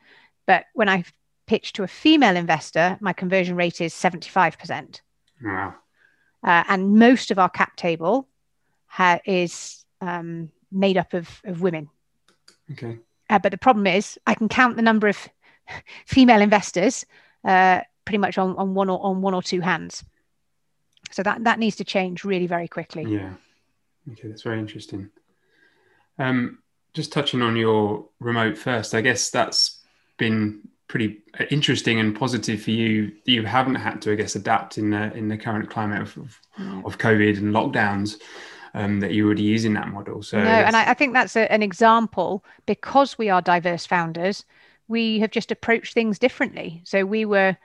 But 0.45 0.65
when 0.75 0.89
I 0.89 1.05
pitch 1.47 1.73
to 1.75 1.85
a 1.85 1.89
female 1.89 2.37
investor, 2.37 2.99
my 3.01 3.13
conversion 3.13 3.55
rate 3.55 3.81
is 3.81 3.95
75%. 3.95 5.03
Wow. 5.45 5.75
Uh, 6.47 6.63
and 6.69 6.95
most 6.95 7.31
of 7.31 7.39
our 7.39 7.51
cap 7.51 7.77
table 7.77 8.29
ha- 8.87 9.19
is 9.27 9.85
um, 10.01 10.51
made 10.71 10.97
up 10.97 11.13
of, 11.13 11.43
of 11.45 11.61
women. 11.61 11.91
Okay. 12.73 12.99
Uh, 13.29 13.39
but 13.41 13.51
the 13.51 13.59
problem 13.59 13.87
is, 13.87 14.19
I 14.27 14.35
can 14.35 14.49
count 14.49 14.77
the 14.77 14.83
number 14.83 15.09
of 15.09 15.29
female 16.07 16.41
investors 16.41 17.05
uh, 17.45 17.81
pretty 18.05 18.19
much 18.19 18.39
on, 18.39 18.57
on 18.57 18.75
one 18.75 18.89
or 18.89 19.05
on 19.05 19.21
one 19.21 19.35
or 19.35 19.43
two 19.43 19.61
hands. 19.61 20.05
So 21.11 21.23
that 21.23 21.45
that 21.45 21.59
needs 21.59 21.77
to 21.77 21.85
change 21.85 22.25
really 22.25 22.47
very 22.47 22.69
quickly. 22.69 23.05
Yeah. 23.05 23.35
Okay, 24.13 24.29
that's 24.29 24.43
very 24.43 24.59
interesting. 24.59 25.11
Um, 26.19 26.59
just 26.95 27.13
touching 27.13 27.43
on 27.43 27.57
your 27.57 28.07
remote 28.21 28.57
first, 28.57 28.95
I 28.95 29.01
guess 29.01 29.31
that's 29.31 29.81
been 30.17 30.69
pretty 30.89 31.19
interesting 31.51 31.99
and 31.99 32.17
positive 32.17 32.63
for 32.63 32.71
you. 32.71 33.13
You 33.25 33.45
haven't 33.45 33.77
had 33.77 34.03
to, 34.03 34.13
I 34.13 34.15
guess, 34.15 34.37
adapt 34.37 34.79
in 34.79 34.91
the 34.91 35.13
in 35.15 35.29
the 35.29 35.37
current 35.37 35.71
climate 35.71 36.03
of 36.03 36.41
of 36.85 36.99
COVID 36.99 37.39
and 37.39 37.55
lockdowns. 37.55 38.21
Um, 38.75 39.01
that 39.01 39.15
you're 39.15 39.25
already 39.25 39.43
using 39.43 39.73
that 39.73 39.89
model. 39.89 40.23
So 40.23 40.37
no, 40.37 40.51
and 40.51 40.77
I, 40.77 40.91
I 40.91 40.95
think 40.95 41.15
that's 41.15 41.35
a, 41.35 41.51
an 41.51 41.63
example 41.63 42.45
because 42.67 43.17
we 43.17 43.31
are 43.31 43.41
diverse 43.41 43.87
founders. 43.87 44.45
We 44.87 45.19
have 45.21 45.31
just 45.31 45.51
approached 45.51 45.95
things 45.95 46.19
differently. 46.19 46.83
So 46.85 47.07
we 47.07 47.25
were 47.25 47.57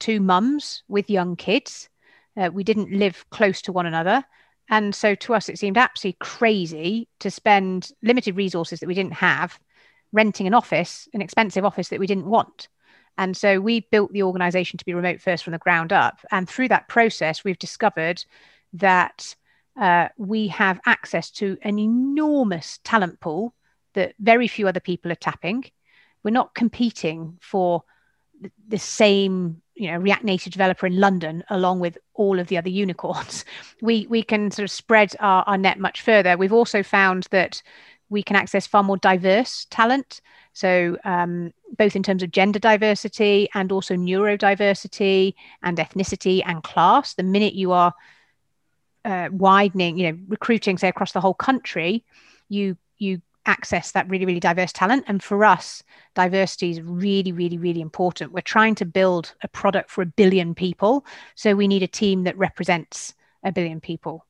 two 0.00 0.18
mums 0.18 0.82
with 0.88 1.08
young 1.08 1.36
kids. 1.36 1.88
Uh, 2.36 2.50
we 2.52 2.64
didn't 2.64 2.90
live 2.90 3.24
close 3.30 3.62
to 3.62 3.72
one 3.72 3.86
another. 3.86 4.24
And 4.68 4.92
so 4.92 5.14
to 5.14 5.34
us, 5.34 5.48
it 5.48 5.58
seemed 5.58 5.78
absolutely 5.78 6.18
crazy 6.18 7.08
to 7.20 7.30
spend 7.30 7.92
limited 8.02 8.34
resources 8.34 8.80
that 8.80 8.88
we 8.88 8.94
didn't 8.94 9.12
have 9.12 9.60
renting 10.12 10.46
an 10.46 10.54
office, 10.54 11.08
an 11.14 11.22
expensive 11.22 11.64
office 11.64 11.88
that 11.88 12.00
we 12.00 12.06
didn't 12.06 12.26
want. 12.26 12.68
And 13.18 13.36
so 13.36 13.60
we 13.60 13.80
built 13.80 14.12
the 14.12 14.22
organization 14.22 14.78
to 14.78 14.84
be 14.84 14.94
remote 14.94 15.20
first 15.20 15.44
from 15.44 15.52
the 15.52 15.58
ground 15.58 15.92
up. 15.92 16.18
And 16.30 16.48
through 16.48 16.68
that 16.68 16.88
process, 16.88 17.44
we've 17.44 17.58
discovered 17.58 18.24
that 18.74 19.34
uh, 19.80 20.08
we 20.16 20.48
have 20.48 20.80
access 20.86 21.30
to 21.30 21.56
an 21.62 21.78
enormous 21.78 22.78
talent 22.84 23.20
pool 23.20 23.54
that 23.94 24.14
very 24.18 24.48
few 24.48 24.68
other 24.68 24.80
people 24.80 25.10
are 25.10 25.16
tapping. 25.16 25.64
We're 26.22 26.30
not 26.30 26.54
competing 26.54 27.38
for 27.40 27.84
the 28.68 28.78
same 28.78 29.62
you 29.74 29.90
know 29.90 29.98
react 29.98 30.24
native 30.24 30.52
developer 30.52 30.86
in 30.86 30.98
london 30.98 31.42
along 31.50 31.80
with 31.80 31.98
all 32.14 32.38
of 32.38 32.48
the 32.48 32.58
other 32.58 32.68
unicorns 32.68 33.44
we 33.82 34.06
we 34.08 34.22
can 34.22 34.50
sort 34.50 34.64
of 34.64 34.70
spread 34.70 35.14
our, 35.20 35.42
our 35.46 35.58
net 35.58 35.78
much 35.78 36.02
further 36.02 36.36
we've 36.36 36.52
also 36.52 36.82
found 36.82 37.26
that 37.30 37.62
we 38.08 38.22
can 38.22 38.36
access 38.36 38.66
far 38.66 38.82
more 38.82 38.96
diverse 38.96 39.66
talent. 39.70 40.20
So, 40.52 40.96
um, 41.04 41.52
both 41.76 41.96
in 41.96 42.02
terms 42.02 42.22
of 42.22 42.30
gender 42.30 42.58
diversity 42.58 43.48
and 43.54 43.70
also 43.72 43.94
neurodiversity 43.94 45.34
and 45.62 45.76
ethnicity 45.76 46.42
and 46.46 46.62
class. 46.62 47.14
The 47.14 47.22
minute 47.22 47.54
you 47.54 47.72
are 47.72 47.92
uh, 49.04 49.28
widening, 49.30 49.98
you 49.98 50.12
know, 50.12 50.18
recruiting, 50.28 50.78
say, 50.78 50.88
across 50.88 51.12
the 51.12 51.20
whole 51.20 51.34
country, 51.34 52.04
you 52.48 52.76
you 52.98 53.20
access 53.44 53.92
that 53.92 54.08
really 54.08 54.26
really 54.26 54.40
diverse 54.40 54.72
talent. 54.72 55.04
And 55.06 55.22
for 55.22 55.44
us, 55.44 55.82
diversity 56.14 56.70
is 56.70 56.80
really 56.82 57.32
really 57.32 57.58
really 57.58 57.80
important. 57.80 58.32
We're 58.32 58.40
trying 58.40 58.74
to 58.76 58.84
build 58.84 59.34
a 59.42 59.48
product 59.48 59.90
for 59.90 60.02
a 60.02 60.06
billion 60.06 60.54
people, 60.54 61.06
so 61.34 61.54
we 61.54 61.68
need 61.68 61.82
a 61.82 61.88
team 61.88 62.24
that 62.24 62.36
represents 62.36 63.14
a 63.44 63.52
billion 63.52 63.80
people. 63.80 64.25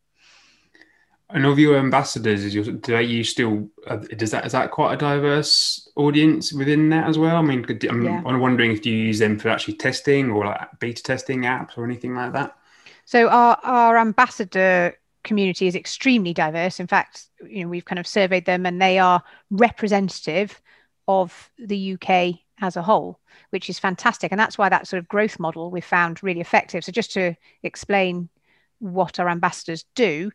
And 1.31 1.45
of 1.45 1.59
your 1.59 1.77
ambassadors, 1.77 2.45
is 2.45 2.55
your, 2.55 2.65
do 2.65 3.01
you 3.01 3.25
still 3.25 3.69
does 4.17 4.31
that 4.31 4.47
is 4.47 4.53
that 4.53 4.71
quite 4.71 4.95
a 4.95 4.97
diverse 4.97 5.89
audience 5.97 6.53
within 6.53 6.89
that 6.91 7.09
as 7.09 7.19
well? 7.19 7.37
I 7.37 7.43
mean, 7.43 7.67
I'm, 7.91 8.05
yeah. 8.05 8.23
I'm 8.25 8.39
wondering 8.39 8.71
if 8.71 8.87
you 8.87 8.95
use 8.95 9.19
them 9.19 9.37
for 9.39 9.49
actually 9.49 9.75
testing 9.75 10.31
or 10.31 10.47
like 10.47 10.69
beta 10.79 11.03
testing 11.03 11.43
apps 11.43 11.77
or 11.77 11.85
anything 11.85 12.15
like 12.15 12.33
that. 12.35 12.57
So 13.07 13.29
our 13.29 13.59
our 13.65 13.99
ambassador 13.99 14.95
community 15.25 15.67
is 15.67 15.75
extremely 15.75 16.33
diverse. 16.33 16.79
In 16.79 16.87
fact, 16.87 17.27
you 17.45 17.65
know 17.65 17.69
we've 17.69 17.85
kind 17.85 17.99
of 17.99 18.07
surveyed 18.07 18.45
them, 18.45 18.65
and 18.65 18.81
they 18.81 19.01
are 19.01 19.21
representative 19.51 20.61
of 21.09 21.51
the 21.59 21.95
UK 21.95 22.39
as 22.61 22.77
a 22.77 22.83
whole, 22.83 23.19
which 23.51 23.69
is 23.69 23.81
fantastic, 23.81 24.31
and 24.31 24.39
that's 24.39 24.59
why 24.59 24.69
that 24.69 24.87
sort 24.87 24.99
of 24.99 25.09
growth 25.09 25.41
model 25.41 25.73
we 25.73 25.81
found 25.81 26.23
really 26.23 26.41
effective. 26.41 26.85
So 26.85 26.93
just 26.93 27.13
to 27.15 27.35
explain 27.65 28.29
what 28.79 29.19
our 29.19 29.29
ambassadors 29.29 29.85
do 29.95 30.31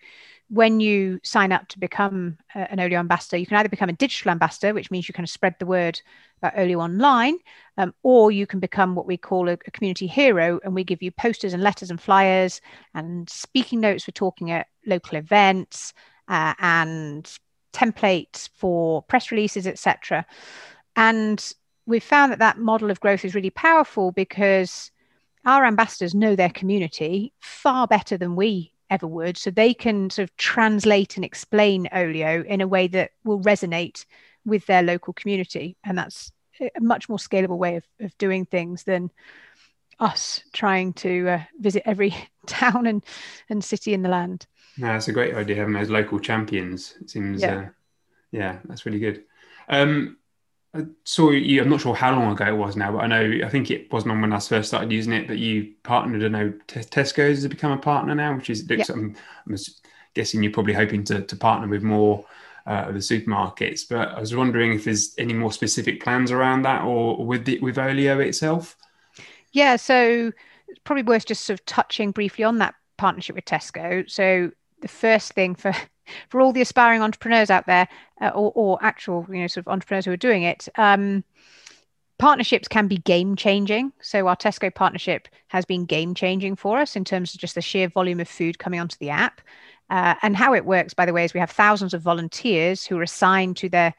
when 0.51 0.81
you 0.81 1.17
sign 1.24 1.53
up 1.53 1.65
to 1.70 1.79
become 1.79 2.38
an 2.53 2.77
Olio 2.77 3.00
ambassador, 3.00 3.38
you 3.38 3.46
can 3.46 3.55
either 3.55 3.70
become 3.70 3.88
a 3.88 3.93
digital 3.93 4.31
ambassador, 4.31 4.74
which 4.74 4.91
means 4.91 5.08
you 5.08 5.13
kind 5.13 5.25
of 5.25 5.29
spread 5.29 5.55
the 5.60 5.65
word 5.65 6.01
about 6.39 6.60
Olio 6.60 6.81
online, 6.81 7.38
um, 7.77 7.93
or 8.03 8.31
you 8.31 8.46
can 8.46 8.60
become 8.60 8.93
what 8.93 9.08
we 9.08 9.15
call 9.15 9.48
a, 9.48 9.53
a, 9.53 9.72
community 9.72 10.08
hero, 10.08 10.60
and 10.65 10.75
we 10.75 10.84
give 10.84 11.01
you 11.01 11.10
posters 11.10 11.53
and 11.53 11.63
letters 11.63 11.89
and 11.89 12.01
flyers 12.01 12.60
and 12.93 13.29
speaking 13.29 13.79
notes 13.79 14.03
for 14.03 14.12
talking 14.12 14.51
at 14.51 14.67
local 14.86 15.17
events 15.17 15.93
uh, 16.27 16.53
and 16.60 17.38
templates 17.72 18.50
for 18.53 19.03
press 19.03 19.31
releases, 19.31 19.65
etc. 19.65 20.25
And 20.98 21.53
we've 21.86 22.03
found 22.03 22.34
that 22.34 22.39
that 22.39 22.58
model 22.58 22.91
of 22.91 23.00
growth 23.00 23.24
is 23.24 23.36
really 23.36 23.51
powerful 23.51 24.12
because 24.12 24.91
our 25.46 25.63
ambassadors 25.63 26.13
know 26.13 26.36
their 26.36 26.50
community 26.50 27.31
far 27.39 27.88
better 27.88 28.17
than 28.17 28.36
we 28.36 28.70
ever 28.91 29.07
would. 29.07 29.38
So 29.38 29.50
they 29.50 29.74
can 29.74 30.12
sort 30.12 30.29
of 30.29 30.38
translate 30.38 31.15
and 31.15 31.25
explain 31.25 31.89
Olio 31.91 32.43
in 32.43 32.62
a 32.62 32.67
way 32.67 32.88
that 32.88 33.12
will 33.24 33.39
resonate 33.39 34.05
with 34.45 34.65
their 34.67 34.83
local 34.83 35.13
community. 35.13 35.77
And 35.83 35.98
that's 35.98 36.31
a 36.60 36.69
much 36.79 37.10
more 37.10 37.17
scalable 37.17 37.57
way 37.57 37.77
of, 37.77 37.83
of 38.00 38.15
doing 38.19 38.45
things 38.45 38.83
than 38.83 39.10
us 40.00 40.43
trying 40.51 40.93
to 40.93 41.29
uh, 41.29 41.41
visit 41.60 41.83
every 41.86 42.13
town 42.45 42.86
and, 42.86 43.03
and 43.50 43.63
city 43.63 43.93
in 43.93 44.01
the 44.01 44.10
land. 44.10 44.45
No, 44.77 44.88
that's 44.88 45.07
a 45.07 45.13
great 45.13 45.36
idea 45.36 45.55
having 45.55 45.74
those 45.74 45.89
local 45.89 46.19
champions. 46.19 46.95
It 47.01 47.10
seems, 47.10 47.41
yeah, 47.41 47.55
uh, 47.55 47.65
yeah 48.31 48.60
that's 48.65 48.86
really 48.86 49.00
good. 49.00 49.24
Um, 49.69 50.17
I 50.73 50.85
saw 51.03 51.31
you. 51.31 51.61
I'm 51.61 51.69
not 51.69 51.81
sure 51.81 51.95
how 51.95 52.11
long 52.11 52.31
ago 52.31 52.45
it 52.45 52.55
was 52.55 52.77
now, 52.77 52.93
but 52.93 52.99
I 52.99 53.07
know 53.07 53.45
I 53.45 53.49
think 53.49 53.69
it 53.69 53.91
wasn't 53.91 54.13
on 54.13 54.21
when 54.21 54.31
I 54.31 54.39
first 54.39 54.69
started 54.69 54.91
using 54.91 55.13
it. 55.13 55.27
But 55.27 55.37
you 55.37 55.73
partnered. 55.83 56.23
I 56.23 56.27
know 56.29 56.53
Tesco's 56.67 57.41
has 57.41 57.47
become 57.47 57.71
a 57.71 57.77
partner 57.77 58.15
now, 58.15 58.35
which 58.35 58.49
is 58.49 58.69
looks. 58.69 58.89
Yep. 58.89 58.97
I'm, 58.97 59.15
I'm, 59.47 59.57
guessing 60.13 60.43
you're 60.43 60.51
probably 60.51 60.73
hoping 60.73 61.05
to, 61.05 61.21
to 61.21 61.35
partner 61.37 61.69
with 61.69 61.83
more 61.83 62.25
uh, 62.67 62.85
of 62.87 62.93
the 62.93 62.99
supermarkets. 62.99 63.83
But 63.89 64.09
I 64.09 64.19
was 64.19 64.35
wondering 64.35 64.73
if 64.73 64.83
there's 64.83 65.13
any 65.17 65.33
more 65.33 65.51
specific 65.51 66.03
plans 66.03 66.31
around 66.31 66.63
that, 66.63 66.83
or 66.83 67.25
with 67.25 67.45
the, 67.45 67.59
with 67.59 67.77
Olio 67.77 68.19
itself. 68.19 68.75
Yeah, 69.53 69.75
so 69.75 70.31
it's 70.67 70.79
probably 70.83 71.03
worth 71.03 71.25
just 71.25 71.45
sort 71.45 71.59
of 71.59 71.65
touching 71.65 72.11
briefly 72.11 72.43
on 72.43 72.57
that 72.59 72.75
partnership 72.97 73.35
with 73.35 73.45
Tesco. 73.45 74.09
So 74.09 74.51
the 74.81 74.87
first 74.87 75.33
thing 75.33 75.55
for 75.55 75.73
for 76.29 76.41
all 76.41 76.51
the 76.51 76.62
aspiring 76.62 77.01
entrepreneurs 77.01 77.50
out 77.50 77.65
there, 77.67 77.88
uh, 78.22 78.29
or, 78.29 78.51
or, 78.55 78.84
actual 78.84 79.25
you 79.29 79.41
know 79.41 79.48
sort 79.48 79.65
of 79.65 79.72
entrepreneurs 79.72 80.05
who 80.05 80.12
are 80.12 80.17
doing 80.17 80.43
it. 80.43 80.67
Um, 80.77 81.24
partnerships 82.17 82.67
can 82.67 82.88
be 82.88 82.97
game 82.97 83.36
changing. 83.36 83.91
So 84.02 84.28
our 84.28 84.36
Tesco 84.36 84.73
partnership 84.73 85.28
has 85.47 85.65
been 85.65 85.86
game 85.86 86.13
changing 86.13 86.56
for 86.56 86.80
us 86.80 86.95
in 86.95 87.04
terms 87.04 87.34
of 87.34 87.39
just 87.39 87.56
the 87.56 87.62
sheer 87.62 87.88
volume 87.88 88.19
of 88.19 88.28
food 88.28 88.60
coming 88.60 88.80
onto 88.80 88.97
the 88.99 89.10
app. 89.10 89.41
Uh, 89.89 90.15
and 90.21 90.38
how 90.38 90.54
it 90.54 90.65
works, 90.65 90.93
by 90.93 91.06
the 91.06 91.13
way, 91.13 91.25
is 91.25 91.34
we 91.34 91.39
have 91.39 91.52
thousands 91.52 91.93
of 91.93 92.02
volunteers 92.02 92.86
who 92.86 92.97
are 92.97 93.04
assigned 93.04 93.58
to 93.58 93.67
their 93.67 93.93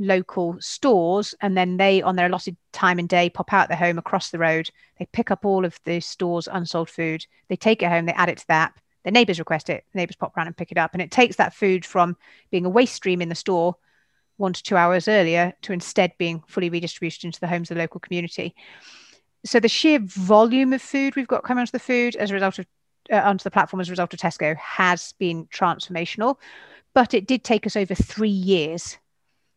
local 0.00 0.56
stores 0.60 1.34
and 1.42 1.56
then 1.56 1.76
they 1.76 2.00
on 2.00 2.16
their 2.16 2.26
allotted 2.26 2.56
time 2.72 2.98
and 2.98 3.08
day 3.08 3.28
pop 3.28 3.52
out 3.52 3.68
their 3.68 3.76
home 3.76 3.98
across 3.98 4.30
the 4.30 4.38
road 4.38 4.70
they 4.98 5.06
pick 5.12 5.30
up 5.30 5.44
all 5.44 5.64
of 5.64 5.78
the 5.84 6.00
store's 6.00 6.48
unsold 6.48 6.88
food 6.88 7.26
they 7.48 7.56
take 7.56 7.82
it 7.82 7.90
home 7.90 8.06
they 8.06 8.12
add 8.12 8.30
it 8.30 8.38
to 8.38 8.46
the 8.46 8.54
app 8.54 8.80
the 9.04 9.10
neighbors 9.10 9.38
request 9.38 9.70
it, 9.70 9.84
the 9.92 9.98
neighbors 9.98 10.16
pop 10.16 10.36
around 10.36 10.46
and 10.46 10.56
pick 10.56 10.72
it 10.72 10.78
up. 10.78 10.92
And 10.92 11.02
it 11.02 11.10
takes 11.10 11.36
that 11.36 11.54
food 11.54 11.84
from 11.84 12.16
being 12.50 12.66
a 12.66 12.70
waste 12.70 12.94
stream 12.94 13.22
in 13.22 13.28
the 13.28 13.34
store 13.34 13.76
one 14.40 14.52
to 14.54 14.62
two 14.62 14.76
hours 14.76 15.06
earlier 15.06 15.52
to 15.62 15.72
instead 15.72 16.12
being 16.18 16.42
fully 16.48 16.70
redistributed 16.70 17.24
into 17.24 17.40
the 17.40 17.46
homes 17.46 17.70
of 17.70 17.76
the 17.76 17.82
local 17.82 18.00
community. 18.00 18.54
So 19.44 19.60
the 19.60 19.68
sheer 19.68 20.00
volume 20.00 20.72
of 20.72 20.82
food 20.82 21.14
we've 21.14 21.28
got 21.28 21.44
coming 21.44 21.60
onto 21.60 21.72
the 21.72 21.78
food 21.78 22.16
as 22.16 22.30
a 22.30 22.34
result 22.34 22.58
of 22.58 22.66
uh, 23.12 23.16
onto 23.16 23.44
the 23.44 23.50
platform 23.50 23.80
as 23.80 23.88
a 23.88 23.92
result 23.92 24.12
of 24.12 24.20
Tesco 24.20 24.56
has 24.56 25.12
been 25.18 25.46
transformational, 25.46 26.36
but 26.94 27.14
it 27.14 27.26
did 27.26 27.44
take 27.44 27.66
us 27.66 27.76
over 27.76 27.94
three 27.94 28.28
years 28.28 28.98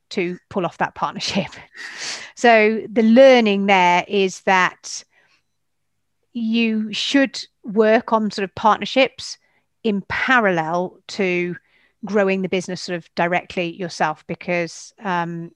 to 0.09 0.37
pull 0.49 0.65
off 0.65 0.77
that 0.77 0.95
partnership. 0.95 1.47
so 2.35 2.81
the 2.91 3.03
learning 3.03 3.65
there 3.65 4.05
is 4.07 4.41
that 4.41 5.03
you 6.33 6.91
should 6.91 7.45
work 7.63 8.11
on 8.11 8.31
sort 8.31 8.43
of 8.43 8.53
partnerships 8.55 9.37
in 9.83 10.03
parallel 10.09 10.99
to 11.07 11.55
growing 12.05 12.41
the 12.41 12.49
business 12.49 12.81
sort 12.81 12.97
of 12.97 13.07
directly 13.15 13.75
yourself 13.75 14.25
because 14.27 14.93
um, 15.03 15.51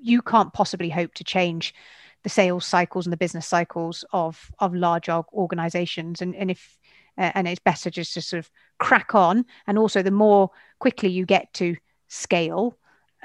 you 0.00 0.22
can't 0.22 0.52
possibly 0.52 0.88
hope 0.88 1.14
to 1.14 1.24
change 1.24 1.74
the 2.22 2.28
sales 2.28 2.66
cycles 2.66 3.06
and 3.06 3.12
the 3.12 3.16
business 3.16 3.46
cycles 3.46 4.04
of 4.12 4.50
of 4.58 4.74
large 4.74 5.08
organizations. 5.08 6.20
And 6.20 6.34
and 6.36 6.50
if 6.50 6.78
uh, 7.18 7.32
and 7.34 7.48
it's 7.48 7.60
better 7.60 7.88
just 7.88 8.14
to 8.14 8.22
sort 8.22 8.38
of 8.38 8.50
crack 8.78 9.14
on. 9.14 9.46
And 9.66 9.78
also 9.78 10.02
the 10.02 10.10
more 10.10 10.50
quickly 10.78 11.08
you 11.08 11.24
get 11.24 11.52
to 11.54 11.76
scale 12.08 12.76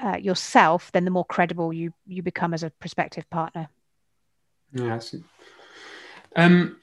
uh, 0.02 0.16
yourself 0.16 0.90
then 0.90 1.04
the 1.04 1.10
more 1.10 1.24
credible 1.24 1.72
you 1.72 1.92
you 2.06 2.22
become 2.22 2.54
as 2.54 2.62
a 2.62 2.70
prospective 2.70 3.28
partner. 3.30 3.68
Yeah 4.72 4.98
um, 6.36 6.76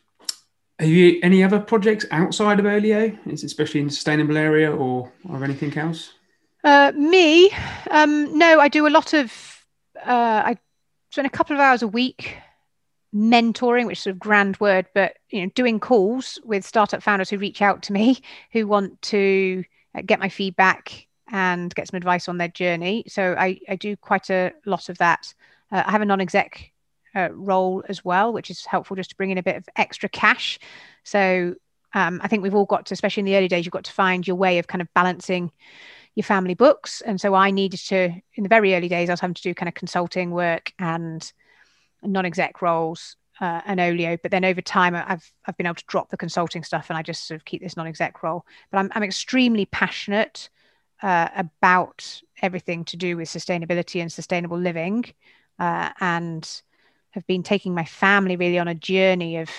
have 0.79 0.87
you 0.87 1.19
any 1.21 1.43
other 1.43 1.59
projects 1.59 2.05
outside 2.11 2.59
of 2.59 2.65
Olio, 2.65 3.17
especially 3.31 3.81
in 3.81 3.89
sustainable 3.89 4.37
area 4.37 4.71
or, 4.71 5.11
or 5.27 5.43
anything 5.43 5.77
else? 5.77 6.13
Uh, 6.63 6.91
me, 6.95 7.51
um, 7.91 8.37
no, 8.37 8.59
I 8.59 8.67
do 8.67 8.87
a 8.87 8.89
lot 8.89 9.13
of, 9.13 9.65
uh, 10.05 10.43
I 10.45 10.57
spend 11.11 11.25
a 11.25 11.29
couple 11.29 11.55
of 11.55 11.59
hours 11.59 11.81
a 11.81 11.87
week 11.87 12.37
mentoring, 13.13 13.87
which 13.87 13.99
is 13.99 14.07
a 14.07 14.13
grand 14.13 14.59
word, 14.59 14.85
but 14.93 15.17
you 15.29 15.41
know, 15.41 15.51
doing 15.55 15.79
calls 15.79 16.39
with 16.43 16.65
startup 16.65 17.01
founders 17.01 17.29
who 17.29 17.37
reach 17.37 17.61
out 17.61 17.81
to 17.83 17.93
me, 17.93 18.19
who 18.51 18.67
want 18.67 19.01
to 19.03 19.63
uh, 19.95 20.01
get 20.05 20.19
my 20.19 20.29
feedback 20.29 21.07
and 21.31 21.73
get 21.75 21.87
some 21.87 21.97
advice 21.97 22.27
on 22.27 22.37
their 22.37 22.47
journey. 22.47 23.03
So 23.07 23.35
I, 23.37 23.59
I 23.67 23.75
do 23.75 23.95
quite 23.95 24.29
a 24.29 24.51
lot 24.65 24.89
of 24.89 24.97
that. 24.99 25.33
Uh, 25.71 25.83
I 25.85 25.91
have 25.91 26.01
a 26.01 26.05
non-exec 26.05 26.71
uh, 27.15 27.29
role 27.31 27.83
as 27.89 28.03
well, 28.05 28.33
which 28.33 28.49
is 28.49 28.65
helpful 28.65 28.95
just 28.95 29.09
to 29.11 29.15
bring 29.15 29.31
in 29.31 29.37
a 29.37 29.43
bit 29.43 29.55
of 29.55 29.67
extra 29.75 30.09
cash. 30.09 30.59
So 31.03 31.55
um, 31.93 32.19
I 32.23 32.27
think 32.27 32.43
we've 32.43 32.55
all 32.55 32.65
got 32.65 32.85
to, 32.87 32.93
especially 32.93 33.21
in 33.21 33.25
the 33.25 33.35
early 33.35 33.47
days, 33.47 33.65
you've 33.65 33.71
got 33.71 33.85
to 33.85 33.91
find 33.91 34.27
your 34.27 34.35
way 34.35 34.59
of 34.59 34.67
kind 34.67 34.81
of 34.81 34.93
balancing 34.93 35.51
your 36.15 36.23
family 36.23 36.53
books. 36.53 37.01
And 37.01 37.19
so 37.19 37.33
I 37.33 37.51
needed 37.51 37.79
to, 37.87 38.11
in 38.35 38.43
the 38.43 38.49
very 38.49 38.75
early 38.75 38.89
days, 38.89 39.09
I 39.09 39.13
was 39.13 39.19
having 39.19 39.35
to 39.35 39.41
do 39.41 39.53
kind 39.53 39.69
of 39.69 39.75
consulting 39.75 40.31
work 40.31 40.73
and 40.77 41.31
non-exec 42.03 42.61
roles 42.61 43.15
uh, 43.41 43.61
and 43.65 43.79
Olio. 43.79 44.17
But 44.21 44.31
then 44.31 44.45
over 44.45 44.61
time, 44.61 44.95
I've 44.95 45.31
I've 45.45 45.57
been 45.57 45.65
able 45.65 45.75
to 45.75 45.85
drop 45.87 46.09
the 46.09 46.17
consulting 46.17 46.63
stuff 46.63 46.89
and 46.89 46.97
I 46.97 47.01
just 47.01 47.27
sort 47.27 47.39
of 47.39 47.45
keep 47.45 47.61
this 47.61 47.77
non-exec 47.77 48.21
role. 48.23 48.45
But 48.71 48.79
I'm 48.79 48.91
I'm 48.93 49.03
extremely 49.03 49.65
passionate 49.65 50.49
uh, 51.01 51.29
about 51.35 52.21
everything 52.41 52.85
to 52.85 52.97
do 52.97 53.17
with 53.17 53.29
sustainability 53.29 54.01
and 54.01 54.11
sustainable 54.11 54.57
living, 54.57 55.05
uh, 55.57 55.89
and 55.99 56.61
have 57.11 57.25
been 57.27 57.43
taking 57.43 57.73
my 57.73 57.85
family 57.85 58.35
really 58.35 58.59
on 58.59 58.67
a 58.67 58.75
journey 58.75 59.37
of 59.37 59.49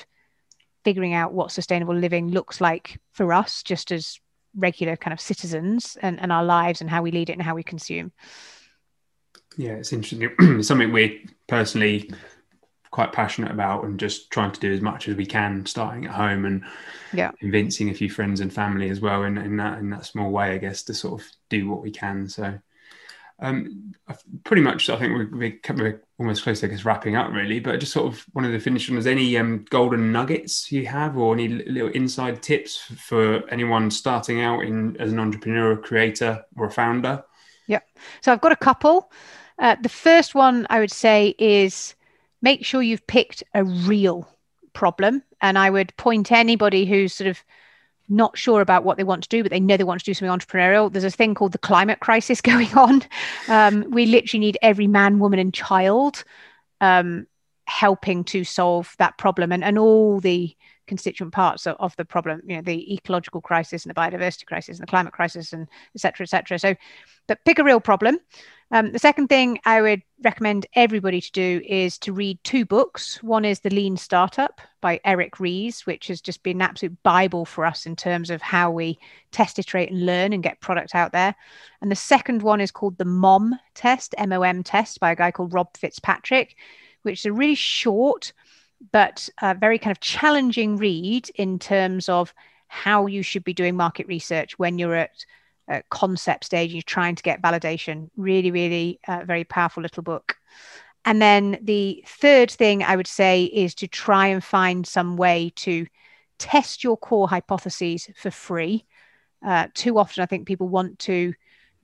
figuring 0.84 1.14
out 1.14 1.32
what 1.32 1.52
sustainable 1.52 1.94
living 1.94 2.30
looks 2.30 2.60
like 2.60 2.98
for 3.12 3.32
us, 3.32 3.62
just 3.62 3.92
as 3.92 4.18
regular 4.56 4.96
kind 4.96 5.12
of 5.12 5.20
citizens 5.20 5.96
and, 6.00 6.20
and 6.20 6.32
our 6.32 6.44
lives 6.44 6.80
and 6.80 6.90
how 6.90 7.02
we 7.02 7.10
lead 7.10 7.30
it 7.30 7.34
and 7.34 7.42
how 7.42 7.54
we 7.54 7.62
consume. 7.62 8.12
Yeah, 9.56 9.72
it's 9.72 9.92
interesting. 9.92 10.30
it's 10.38 10.68
something 10.68 10.92
we're 10.92 11.18
personally 11.46 12.10
quite 12.90 13.12
passionate 13.12 13.52
about 13.52 13.84
and 13.84 14.00
just 14.00 14.30
trying 14.30 14.50
to 14.50 14.60
do 14.60 14.72
as 14.72 14.80
much 14.80 15.06
as 15.06 15.14
we 15.14 15.24
can 15.24 15.64
starting 15.64 16.06
at 16.06 16.10
home 16.10 16.44
and 16.44 16.64
yeah 17.12 17.30
convincing 17.38 17.88
a 17.88 17.94
few 17.94 18.10
friends 18.10 18.40
and 18.40 18.52
family 18.52 18.90
as 18.90 18.98
well 19.00 19.22
in, 19.22 19.38
in 19.38 19.56
that 19.56 19.78
in 19.78 19.90
that 19.90 20.04
small 20.04 20.28
way 20.28 20.50
i 20.50 20.58
guess 20.58 20.82
to 20.82 20.92
sort 20.92 21.20
of 21.20 21.26
do 21.48 21.70
what 21.70 21.82
we 21.82 21.90
can 21.92 22.28
so 22.28 22.58
um, 23.40 23.94
pretty 24.44 24.62
much, 24.62 24.90
I 24.90 24.98
think 24.98 25.14
we're, 25.14 25.60
we're, 25.76 26.02
almost 26.20 26.42
close 26.42 26.60
to 26.60 26.68
guess, 26.68 26.84
wrapping 26.84 27.16
up, 27.16 27.32
really. 27.32 27.58
But 27.58 27.80
just 27.80 27.92
sort 27.92 28.12
of 28.12 28.24
wanted 28.34 28.52
to 28.52 28.60
finish 28.60 28.88
on: 28.90 28.98
is 28.98 29.06
any 29.06 29.36
um, 29.38 29.64
golden 29.70 30.12
nuggets 30.12 30.70
you 30.70 30.86
have, 30.86 31.16
or 31.16 31.32
any 31.34 31.48
little 31.48 31.88
inside 31.88 32.42
tips 32.42 32.76
for 32.76 33.48
anyone 33.48 33.90
starting 33.90 34.42
out 34.42 34.60
in 34.60 34.96
as 35.00 35.12
an 35.12 35.18
entrepreneur, 35.18 35.76
creator, 35.76 36.44
or 36.56 36.66
a 36.66 36.70
founder? 36.70 37.24
Yeah. 37.66 37.80
So 38.20 38.32
I've 38.32 38.42
got 38.42 38.52
a 38.52 38.56
couple. 38.56 39.10
Uh, 39.58 39.76
the 39.80 39.88
first 39.88 40.34
one 40.34 40.66
I 40.70 40.78
would 40.78 40.92
say 40.92 41.34
is 41.38 41.94
make 42.42 42.64
sure 42.64 42.82
you've 42.82 43.06
picked 43.06 43.42
a 43.54 43.64
real 43.64 44.28
problem, 44.74 45.22
and 45.40 45.58
I 45.58 45.70
would 45.70 45.96
point 45.96 46.30
anybody 46.30 46.84
who's 46.84 47.14
sort 47.14 47.28
of 47.28 47.42
not 48.10 48.36
sure 48.36 48.60
about 48.60 48.84
what 48.84 48.96
they 48.96 49.04
want 49.04 49.22
to 49.22 49.28
do, 49.28 49.42
but 49.42 49.50
they 49.50 49.60
know 49.60 49.76
they 49.76 49.84
want 49.84 50.00
to 50.00 50.04
do 50.04 50.14
something 50.14 50.36
entrepreneurial. 50.36 50.92
There's 50.92 51.04
a 51.04 51.10
thing 51.10 51.34
called 51.34 51.52
the 51.52 51.58
climate 51.58 52.00
crisis 52.00 52.40
going 52.42 52.72
on. 52.74 53.02
Um, 53.48 53.86
we 53.90 54.06
literally 54.06 54.40
need 54.40 54.58
every 54.62 54.86
man, 54.86 55.18
woman, 55.18 55.38
and 55.38 55.54
child 55.54 56.24
um, 56.80 57.26
helping 57.66 58.24
to 58.24 58.44
solve 58.44 58.94
that 58.98 59.16
problem, 59.16 59.52
and 59.52 59.64
and 59.64 59.78
all 59.78 60.20
the 60.20 60.54
constituent 60.90 61.32
parts 61.32 61.66
of, 61.66 61.76
of, 61.80 61.96
the 61.96 62.04
problem. 62.04 62.42
You 62.44 62.56
know, 62.56 62.62
the 62.62 62.92
ecological 62.94 63.40
crisis 63.40 63.84
and 63.84 63.90
the 63.90 63.98
biodiversity 63.98 64.44
crisis 64.44 64.78
and 64.78 64.86
the 64.86 64.90
climate 64.90 65.14
crisis, 65.14 65.54
and 65.54 65.66
etc. 65.94 65.98
cetera, 65.98 66.24
et 66.24 66.30
cetera. 66.30 66.58
So, 66.58 66.74
but 67.26 67.44
pick 67.46 67.58
a 67.58 67.64
real 67.64 67.80
problem 67.80 68.18
um, 68.72 68.92
the 68.92 69.00
second 69.00 69.26
thing 69.26 69.58
I 69.64 69.80
would 69.80 70.02
recommend 70.22 70.66
everybody 70.74 71.20
to 71.20 71.32
do 71.32 71.60
is 71.66 71.98
to 71.98 72.12
read 72.12 72.38
two 72.44 72.64
books. 72.64 73.20
One 73.20 73.44
is 73.44 73.60
The 73.60 73.70
Lean 73.70 73.96
Startup 73.96 74.60
by 74.80 75.00
Eric 75.04 75.40
Ries, 75.40 75.86
which 75.86 76.06
has 76.06 76.20
just 76.20 76.44
been 76.44 76.58
an 76.58 76.62
absolute 76.62 77.02
Bible 77.02 77.44
for 77.44 77.66
us 77.66 77.84
in 77.84 77.96
terms 77.96 78.30
of 78.30 78.40
how 78.40 78.70
we 78.70 78.96
test, 79.32 79.58
iterate, 79.58 79.90
and 79.90 80.06
learn 80.06 80.32
and 80.32 80.42
get 80.42 80.60
product 80.60 80.94
out 80.94 81.10
there. 81.10 81.34
And 81.82 81.90
the 81.90 81.96
second 81.96 82.42
one 82.42 82.60
is 82.60 82.70
called 82.70 82.96
The 82.96 83.04
MOM 83.04 83.58
Test, 83.74 84.14
M 84.18 84.32
O 84.32 84.42
M 84.42 84.62
Test, 84.62 85.00
by 85.00 85.10
a 85.10 85.16
guy 85.16 85.32
called 85.32 85.52
Rob 85.52 85.76
Fitzpatrick, 85.76 86.54
which 87.02 87.20
is 87.20 87.26
a 87.26 87.32
really 87.32 87.56
short 87.56 88.32
but 88.92 89.28
a 89.42 89.54
very 89.54 89.78
kind 89.78 89.92
of 89.92 90.00
challenging 90.00 90.76
read 90.76 91.30
in 91.34 91.58
terms 91.58 92.08
of 92.08 92.34
how 92.68 93.06
you 93.06 93.22
should 93.22 93.44
be 93.44 93.52
doing 93.52 93.76
market 93.76 94.06
research 94.06 94.58
when 94.58 94.78
you're 94.78 94.94
at 94.94 95.24
uh, 95.68 95.80
concept 95.90 96.44
stage. 96.44 96.72
You're 96.72 96.82
trying 96.82 97.14
to 97.14 97.22
get 97.22 97.42
validation. 97.42 98.10
Really, 98.16 98.50
really 98.50 99.00
uh, 99.08 99.22
very 99.24 99.44
powerful 99.44 99.82
little 99.82 100.02
book. 100.02 100.36
And 101.04 101.20
then 101.20 101.58
the 101.62 102.04
third 102.06 102.50
thing 102.50 102.82
I 102.82 102.96
would 102.96 103.06
say 103.06 103.44
is 103.44 103.74
to 103.76 103.88
try 103.88 104.26
and 104.26 104.42
find 104.44 104.86
some 104.86 105.16
way 105.16 105.52
to 105.56 105.86
test 106.38 106.84
your 106.84 106.96
core 106.96 107.28
hypotheses 107.28 108.08
for 108.16 108.30
free. 108.30 108.84
Uh, 109.44 109.68
too 109.74 109.98
often, 109.98 110.22
I 110.22 110.26
think 110.26 110.46
people 110.46 110.68
want 110.68 110.98
to 111.00 111.34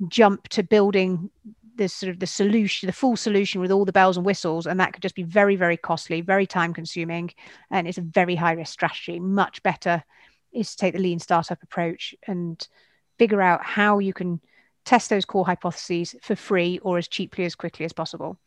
jump 0.08 0.48
to 0.48 0.62
building 0.62 1.30
the 1.76 1.88
sort 1.88 2.10
of 2.10 2.20
the 2.20 2.26
solution, 2.26 2.86
the 2.86 2.92
full 2.92 3.16
solution 3.16 3.60
with 3.60 3.70
all 3.70 3.84
the 3.84 3.92
bells 3.92 4.16
and 4.16 4.26
whistles, 4.26 4.66
and 4.66 4.80
that 4.80 4.92
could 4.92 5.02
just 5.02 5.14
be 5.14 5.22
very, 5.22 5.56
very 5.56 5.76
costly, 5.76 6.20
very 6.20 6.46
time 6.46 6.72
consuming, 6.72 7.30
and 7.70 7.86
it's 7.86 7.98
a 7.98 8.02
very 8.02 8.34
high 8.34 8.52
risk 8.52 8.72
strategy. 8.72 9.20
Much 9.20 9.62
better 9.62 10.02
is 10.52 10.70
to 10.70 10.76
take 10.76 10.94
the 10.94 11.00
lean 11.00 11.18
startup 11.18 11.62
approach 11.62 12.14
and 12.26 12.68
figure 13.18 13.42
out 13.42 13.64
how 13.64 13.98
you 13.98 14.12
can 14.12 14.40
test 14.84 15.10
those 15.10 15.24
core 15.24 15.44
hypotheses 15.44 16.14
for 16.22 16.36
free 16.36 16.78
or 16.82 16.98
as 16.98 17.08
cheaply 17.08 17.44
as 17.44 17.54
quickly 17.54 17.84
as 17.84 17.92
possible. 17.92 18.38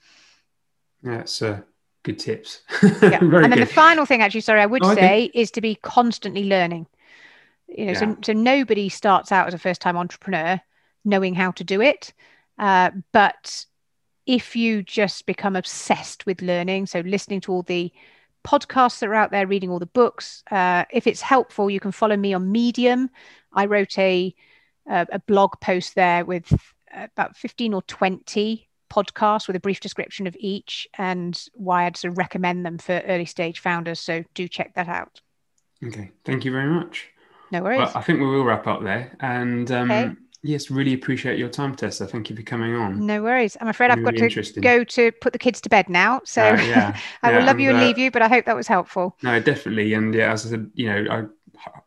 That's 1.03 1.41
uh, 1.41 1.61
good 2.03 2.19
tips. 2.19 2.61
yeah. 2.81 3.19
and 3.21 3.31
then 3.31 3.49
good. 3.51 3.59
the 3.59 3.65
final 3.65 4.05
thing, 4.05 4.21
actually, 4.21 4.41
sorry, 4.41 4.61
I 4.61 4.65
would 4.65 4.83
oh, 4.83 4.95
say 4.95 5.25
okay. 5.25 5.31
is 5.33 5.51
to 5.51 5.61
be 5.61 5.75
constantly 5.75 6.45
learning. 6.45 6.87
You 7.67 7.85
know, 7.85 7.91
yeah. 7.91 7.99
so, 7.99 8.17
so 8.23 8.33
nobody 8.33 8.89
starts 8.89 9.31
out 9.31 9.47
as 9.47 9.53
a 9.53 9.59
first 9.59 9.81
time 9.81 9.97
entrepreneur 9.97 10.59
knowing 11.05 11.35
how 11.35 11.51
to 11.51 11.63
do 11.63 11.81
it. 11.81 12.13
Uh, 12.59 12.91
but 13.11 13.65
if 14.25 14.55
you 14.55 14.83
just 14.83 15.25
become 15.25 15.55
obsessed 15.55 16.25
with 16.25 16.41
learning, 16.41 16.85
so 16.85 16.99
listening 16.99 17.41
to 17.41 17.51
all 17.51 17.63
the 17.63 17.91
podcasts 18.45 18.99
that 18.99 19.09
are 19.09 19.15
out 19.15 19.31
there, 19.31 19.47
reading 19.47 19.71
all 19.71 19.79
the 19.79 19.85
books, 19.87 20.43
uh, 20.51 20.85
if 20.91 21.07
it's 21.07 21.21
helpful, 21.21 21.69
you 21.69 21.79
can 21.79 21.91
follow 21.91 22.15
me 22.15 22.33
on 22.33 22.51
Medium. 22.51 23.09
I 23.53 23.65
wrote 23.65 23.97
a 23.97 24.35
uh, 24.89 25.05
a 25.11 25.19
blog 25.19 25.53
post 25.61 25.95
there 25.95 26.25
with 26.25 26.51
about 26.91 27.37
15 27.37 27.73
or 27.73 27.81
20 27.83 28.67
podcasts 28.89 29.47
with 29.47 29.55
a 29.55 29.59
brief 29.59 29.79
description 29.79 30.27
of 30.27 30.35
each 30.39 30.87
and 30.97 31.45
why 31.53 31.85
I'd 31.85 31.95
sort 31.95 32.11
of 32.11 32.17
recommend 32.17 32.65
them 32.65 32.79
for 32.79 33.01
early 33.07 33.25
stage 33.25 33.59
founders. 33.59 33.99
So 33.99 34.23
do 34.33 34.47
check 34.47 34.73
that 34.73 34.87
out. 34.87 35.21
Okay, 35.85 36.11
thank 36.25 36.43
you 36.43 36.51
very 36.51 36.69
much. 36.69 37.07
No 37.51 37.61
worries. 37.61 37.79
Well, 37.79 37.91
I 37.95 38.01
think 38.01 38.19
we 38.19 38.25
will 38.25 38.43
wrap 38.43 38.67
up 38.67 38.83
there. 38.83 39.15
And 39.19 39.71
um, 39.71 39.91
okay. 39.91 40.15
Yes, 40.43 40.69
really 40.69 40.93
appreciate 40.93 41.37
your 41.37 41.49
time, 41.49 41.75
Tessa. 41.75 42.07
Thank 42.07 42.29
you 42.29 42.35
for 42.35 42.41
coming 42.43 42.75
on. 42.75 43.05
No 43.05 43.21
worries. 43.21 43.57
I'm 43.59 43.67
afraid 43.67 43.89
really 43.89 44.07
I've 44.07 44.15
got 44.15 44.29
to 44.29 44.61
go 44.61 44.83
to 44.83 45.11
put 45.13 45.33
the 45.33 45.39
kids 45.39 45.61
to 45.61 45.69
bed 45.69 45.89
now. 45.89 46.21
So 46.25 46.43
uh, 46.43 46.61
yeah, 46.61 46.99
I 47.23 47.31
yeah, 47.31 47.37
will 47.37 47.45
love 47.45 47.59
you 47.59 47.69
and 47.69 47.79
uh, 47.79 47.81
leave 47.81 47.97
you, 47.97 48.11
but 48.11 48.21
I 48.21 48.27
hope 48.27 48.45
that 48.45 48.55
was 48.55 48.67
helpful. 48.67 49.17
No, 49.23 49.39
definitely. 49.39 49.93
And 49.93 50.13
yeah, 50.13 50.31
as 50.31 50.45
I 50.45 50.49
said, 50.49 50.71
you 50.73 50.87
know, 50.87 51.05
I 51.11 51.25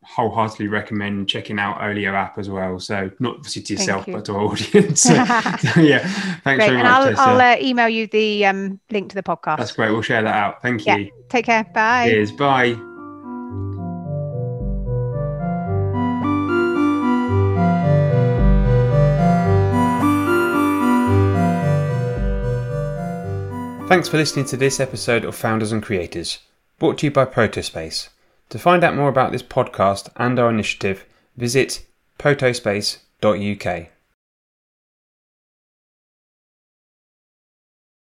wholeheartedly 0.02 0.68
recommend 0.68 1.28
checking 1.28 1.58
out 1.58 1.80
Olio 1.82 2.14
app 2.14 2.38
as 2.38 2.48
well. 2.50 2.78
So 2.78 3.10
not 3.18 3.36
obviously 3.36 3.62
to 3.62 3.74
yourself, 3.74 4.06
but 4.06 4.24
to 4.26 4.34
our 4.34 4.40
audience. 4.52 5.00
so, 5.02 5.14
yeah, 5.14 6.06
thanks 6.40 6.42
great. 6.44 6.58
very 6.58 6.80
and 6.80 6.88
much. 6.88 7.16
I'll, 7.16 7.40
I'll 7.40 7.40
uh, 7.40 7.56
email 7.60 7.88
you 7.88 8.06
the 8.06 8.46
um, 8.46 8.80
link 8.90 9.10
to 9.10 9.14
the 9.14 9.22
podcast. 9.22 9.58
That's 9.58 9.72
great. 9.72 9.90
We'll 9.90 10.02
share 10.02 10.22
that 10.22 10.34
out. 10.34 10.62
Thank 10.62 10.86
you. 10.86 10.94
Yeah. 10.94 11.10
Take 11.28 11.46
care. 11.46 11.64
Bye. 11.64 12.10
Cheers. 12.10 12.32
Bye. 12.32 12.91
Thanks 23.92 24.08
for 24.08 24.16
listening 24.16 24.46
to 24.46 24.56
this 24.56 24.80
episode 24.80 25.22
of 25.22 25.36
Founders 25.36 25.70
and 25.70 25.82
Creators, 25.82 26.38
brought 26.78 26.96
to 26.96 27.06
you 27.08 27.10
by 27.10 27.26
Protospace. 27.26 28.08
To 28.48 28.58
find 28.58 28.82
out 28.82 28.96
more 28.96 29.10
about 29.10 29.32
this 29.32 29.42
podcast 29.42 30.08
and 30.16 30.38
our 30.38 30.48
initiative, 30.48 31.04
visit 31.36 31.84
protospace.uk. 32.18 33.91